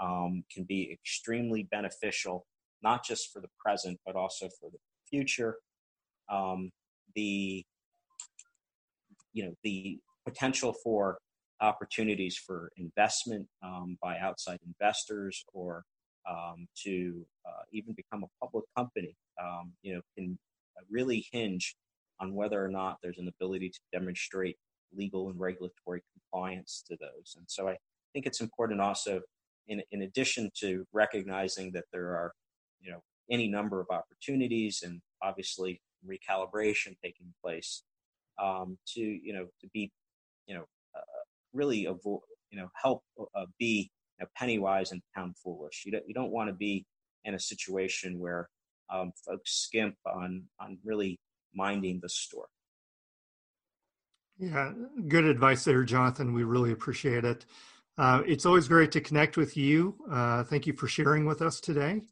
um, 0.00 0.44
can 0.52 0.64
be 0.64 0.90
extremely 0.92 1.62
beneficial, 1.70 2.46
not 2.82 3.04
just 3.04 3.32
for 3.32 3.40
the 3.40 3.48
present, 3.58 3.98
but 4.04 4.16
also 4.16 4.48
for 4.60 4.70
the 4.70 4.78
future. 5.08 5.56
Um, 6.28 6.70
the 7.16 7.64
you 9.32 9.44
know 9.44 9.52
the 9.64 9.98
potential 10.24 10.74
for 10.84 11.18
opportunities 11.60 12.36
for 12.36 12.70
investment 12.76 13.46
um, 13.62 13.96
by 14.02 14.18
outside 14.18 14.58
investors 14.66 15.44
or 15.52 15.84
um, 16.28 16.66
to 16.84 17.24
uh, 17.46 17.62
even 17.72 17.94
become 17.94 18.24
a 18.24 18.44
public 18.44 18.64
company, 18.76 19.14
um, 19.42 19.72
you 19.82 19.94
know, 19.94 20.00
can 20.16 20.38
really 20.90 21.26
hinge 21.32 21.76
on 22.20 22.34
whether 22.34 22.62
or 22.62 22.68
not 22.68 22.98
there's 23.02 23.18
an 23.18 23.28
ability 23.28 23.68
to 23.70 23.80
demonstrate 23.92 24.56
legal 24.94 25.28
and 25.30 25.38
regulatory 25.38 26.02
compliance 26.12 26.82
to 26.88 26.96
those. 27.00 27.34
And 27.36 27.44
so 27.48 27.68
I 27.68 27.76
think 28.12 28.26
it's 28.26 28.40
important 28.40 28.80
also, 28.80 29.20
in, 29.68 29.82
in 29.90 30.02
addition 30.02 30.50
to 30.60 30.84
recognizing 30.92 31.72
that 31.72 31.84
there 31.92 32.08
are, 32.08 32.32
you 32.80 32.90
know, 32.90 33.00
any 33.30 33.48
number 33.48 33.80
of 33.80 33.86
opportunities 33.90 34.82
and 34.84 35.00
obviously 35.22 35.80
recalibration 36.04 36.96
taking 37.02 37.32
place, 37.42 37.82
um, 38.42 38.78
to 38.94 39.00
you 39.00 39.32
know 39.32 39.46
to 39.60 39.68
be, 39.72 39.90
you 40.46 40.54
know, 40.54 40.64
uh, 40.94 41.22
really 41.52 41.86
avoid, 41.86 42.20
you 42.50 42.58
know, 42.58 42.68
help 42.80 43.02
uh, 43.34 43.46
be 43.58 43.90
you 44.18 44.24
know, 44.24 44.28
penny 44.36 44.58
wise 44.58 44.92
and 44.92 45.02
pound 45.14 45.36
foolish. 45.42 45.82
You 45.84 45.92
don't 45.92 46.08
you 46.08 46.14
don't 46.14 46.30
want 46.30 46.48
to 46.48 46.54
be 46.54 46.86
in 47.24 47.34
a 47.34 47.40
situation 47.40 48.18
where 48.18 48.48
um, 48.92 49.12
folks 49.24 49.52
skimp 49.52 49.96
on 50.06 50.44
on 50.60 50.78
really 50.84 51.18
minding 51.54 52.00
the 52.02 52.08
store. 52.08 52.46
Yeah, 54.38 54.72
good 55.08 55.24
advice 55.24 55.64
there, 55.64 55.82
Jonathan. 55.84 56.34
We 56.34 56.44
really 56.44 56.72
appreciate 56.72 57.24
it. 57.24 57.46
Uh, 57.96 58.22
it's 58.26 58.44
always 58.44 58.68
great 58.68 58.92
to 58.92 59.00
connect 59.00 59.38
with 59.38 59.56
you. 59.56 59.96
Uh, 60.10 60.44
thank 60.44 60.66
you 60.66 60.74
for 60.74 60.86
sharing 60.86 61.24
with 61.24 61.40
us 61.40 61.60
today. 61.60 62.02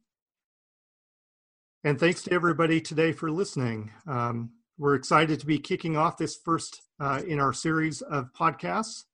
And 1.87 2.01
thanks 2.01 2.23
to 2.23 2.33
everybody 2.33 2.81
today 2.81 3.13
for 3.13 3.31
listening. 3.31 3.91
Um, 4.07 4.53
we're 4.79 4.95
excited 4.95 5.39
to 5.41 5.47
be 5.47 5.59
kicking 5.59 5.99
off 5.99 6.17
this 6.17 6.35
first 6.35 6.81
uh, 6.99 7.21
in 7.29 7.39
our 7.39 7.53
series 7.53 8.01
of 8.01 8.33
podcasts. 8.33 9.05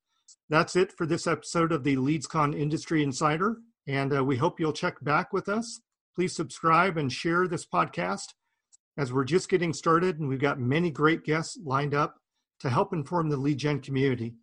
That's 0.49 0.77
it 0.77 0.93
for 0.93 1.05
this 1.05 1.27
episode 1.27 1.73
of 1.73 1.83
the 1.83 1.97
LeadsCon 1.97 2.57
Industry 2.57 3.03
Insider. 3.03 3.57
And 3.87 4.15
uh, 4.15 4.23
we 4.23 4.37
hope 4.37 4.57
you'll 4.57 4.71
check 4.71 4.95
back 5.03 5.33
with 5.33 5.49
us. 5.49 5.81
Please 6.15 6.33
subscribe 6.33 6.97
and 6.97 7.11
share 7.11 7.45
this 7.45 7.65
podcast 7.65 8.27
as 8.97 9.11
we're 9.11 9.25
just 9.25 9.49
getting 9.49 9.73
started 9.73 10.21
and 10.21 10.29
we've 10.29 10.39
got 10.39 10.57
many 10.57 10.91
great 10.91 11.25
guests 11.25 11.59
lined 11.65 11.93
up 11.93 12.15
to 12.61 12.69
help 12.69 12.93
inform 12.93 13.27
the 13.27 13.35
lead 13.35 13.57
gen 13.57 13.81
community. 13.81 14.33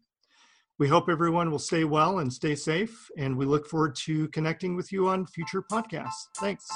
We 0.78 0.88
hope 0.88 1.08
everyone 1.08 1.50
will 1.50 1.58
stay 1.58 1.84
well 1.84 2.18
and 2.18 2.32
stay 2.32 2.54
safe, 2.54 3.10
and 3.16 3.36
we 3.36 3.46
look 3.46 3.66
forward 3.66 3.96
to 4.04 4.28
connecting 4.28 4.76
with 4.76 4.92
you 4.92 5.08
on 5.08 5.26
future 5.26 5.62
podcasts. 5.62 6.28
Thanks. 6.36 6.68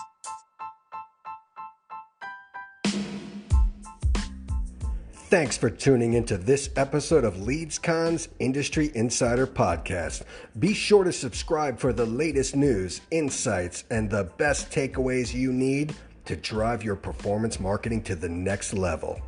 Thanks 5.33 5.57
for 5.57 5.71
tuning 5.71 6.13
into 6.13 6.37
this 6.37 6.69
episode 6.77 7.25
of 7.25 7.37
LeadsCon's 7.37 8.29
Industry 8.39 8.93
Insider 8.95 9.47
Podcast. 9.47 10.25
Be 10.59 10.75
sure 10.75 11.05
to 11.05 11.11
subscribe 11.11 11.79
for 11.79 11.95
the 11.95 12.05
latest 12.05 12.55
news, 12.55 13.01
insights, 13.11 13.85
and 13.91 14.11
the 14.11 14.25
best 14.37 14.71
takeaways 14.71 15.33
you 15.33 15.51
need 15.51 15.95
to 16.27 16.37
drive 16.37 16.85
your 16.85 16.97
performance 16.97 17.59
marketing 17.59 18.03
to 18.03 18.15
the 18.15 18.29
next 18.29 18.75
level. 18.75 19.23